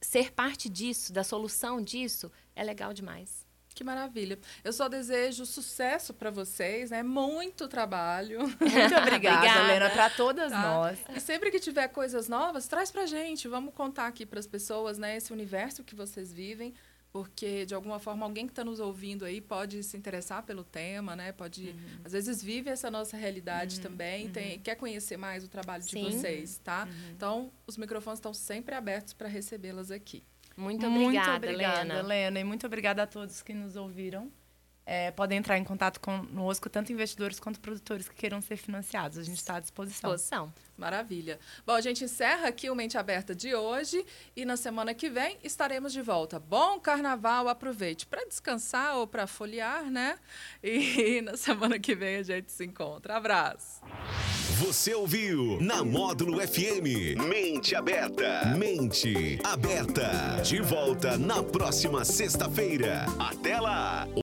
ser 0.00 0.32
parte 0.32 0.68
disso, 0.68 1.12
da 1.12 1.24
solução 1.24 1.80
disso, 1.80 2.30
é 2.54 2.62
legal 2.62 2.92
demais. 2.92 3.45
Que 3.76 3.84
maravilha. 3.84 4.38
Eu 4.64 4.72
só 4.72 4.88
desejo 4.88 5.44
sucesso 5.44 6.14
para 6.14 6.30
vocês, 6.30 6.90
né? 6.90 7.02
Muito 7.02 7.68
trabalho. 7.68 8.38
Muito 8.58 8.94
obrigada, 8.96 9.02
Obrigada. 9.36 9.66
Lena, 9.66 9.90
para 9.90 10.08
todas 10.08 10.50
Tá? 10.50 10.62
nós. 10.62 10.98
E 11.14 11.20
sempre 11.20 11.50
que 11.50 11.60
tiver 11.60 11.86
coisas 11.88 12.26
novas, 12.26 12.66
traz 12.66 12.90
pra 12.90 13.04
gente. 13.04 13.46
Vamos 13.46 13.74
contar 13.74 14.06
aqui 14.06 14.24
para 14.24 14.40
as 14.40 14.46
pessoas, 14.46 14.96
né, 14.96 15.18
esse 15.18 15.30
universo 15.30 15.84
que 15.84 15.94
vocês 15.94 16.32
vivem, 16.32 16.72
porque 17.12 17.66
de 17.66 17.74
alguma 17.74 17.98
forma 17.98 18.24
alguém 18.24 18.46
que 18.46 18.52
está 18.52 18.64
nos 18.64 18.80
ouvindo 18.80 19.26
aí 19.26 19.42
pode 19.42 19.82
se 19.82 19.94
interessar 19.94 20.42
pelo 20.42 20.64
tema, 20.64 21.14
né? 21.14 21.32
Pode, 21.32 21.74
às 22.02 22.12
vezes 22.12 22.42
vive 22.42 22.70
essa 22.70 22.90
nossa 22.90 23.14
realidade 23.14 23.80
também, 23.80 24.30
tem, 24.30 24.58
quer 24.58 24.76
conhecer 24.76 25.18
mais 25.18 25.44
o 25.44 25.48
trabalho 25.48 25.82
de 25.82 25.90
Sim. 25.90 26.04
vocês, 26.04 26.58
tá? 26.64 26.88
Então, 27.14 27.52
os 27.66 27.76
microfones 27.76 28.18
estão 28.20 28.32
sempre 28.32 28.74
abertos 28.74 29.12
para 29.12 29.28
recebê-las 29.28 29.90
aqui. 29.90 30.24
Muito 30.56 30.86
obrigada, 30.86 31.30
muito 31.32 31.44
obrigada, 31.44 31.82
Lena. 31.82 32.02
Lena. 32.02 32.40
E 32.40 32.44
muito 32.44 32.66
obrigada 32.66 33.02
a 33.02 33.06
todos 33.06 33.42
que 33.42 33.52
nos 33.52 33.76
ouviram. 33.76 34.32
É, 34.88 35.10
podem 35.10 35.38
entrar 35.38 35.58
em 35.58 35.64
contato 35.64 35.98
conosco, 35.98 36.70
tanto 36.70 36.92
investidores 36.92 37.40
quanto 37.40 37.58
produtores 37.58 38.08
que 38.08 38.14
queiram 38.14 38.40
ser 38.40 38.56
financiados. 38.56 39.18
A 39.18 39.22
gente 39.24 39.38
está 39.38 39.56
à 39.56 39.60
disposição. 39.60 40.12
Disposição. 40.12 40.54
Maravilha. 40.78 41.40
Bom, 41.66 41.72
a 41.72 41.80
gente 41.80 42.04
encerra 42.04 42.48
aqui 42.48 42.70
o 42.70 42.74
Mente 42.74 42.96
Aberta 42.96 43.34
de 43.34 43.54
hoje 43.54 44.04
e 44.36 44.44
na 44.44 44.56
semana 44.56 44.94
que 44.94 45.08
vem 45.08 45.38
estaremos 45.42 45.92
de 45.92 46.02
volta. 46.02 46.38
Bom 46.38 46.78
carnaval, 46.78 47.48
aproveite 47.48 48.06
para 48.06 48.24
descansar 48.26 48.96
ou 48.96 49.06
para 49.06 49.26
folhear, 49.26 49.90
né? 49.90 50.18
E 50.62 51.20
na 51.24 51.36
semana 51.36 51.78
que 51.78 51.94
vem 51.94 52.16
a 52.16 52.22
gente 52.22 52.52
se 52.52 52.64
encontra. 52.64 53.16
Abraço. 53.16 53.80
Você 54.58 54.94
ouviu 54.94 55.60
na 55.60 55.84
Módulo 55.84 56.40
FM. 56.40 57.18
Mente 57.28 57.74
aberta. 57.74 58.46
Mente 58.56 59.38
aberta. 59.44 60.40
De 60.42 60.60
volta 60.60 61.18
na 61.18 61.42
próxima 61.42 62.04
sexta-feira. 62.04 63.04
Até 63.18 63.60
lá. 63.60 64.06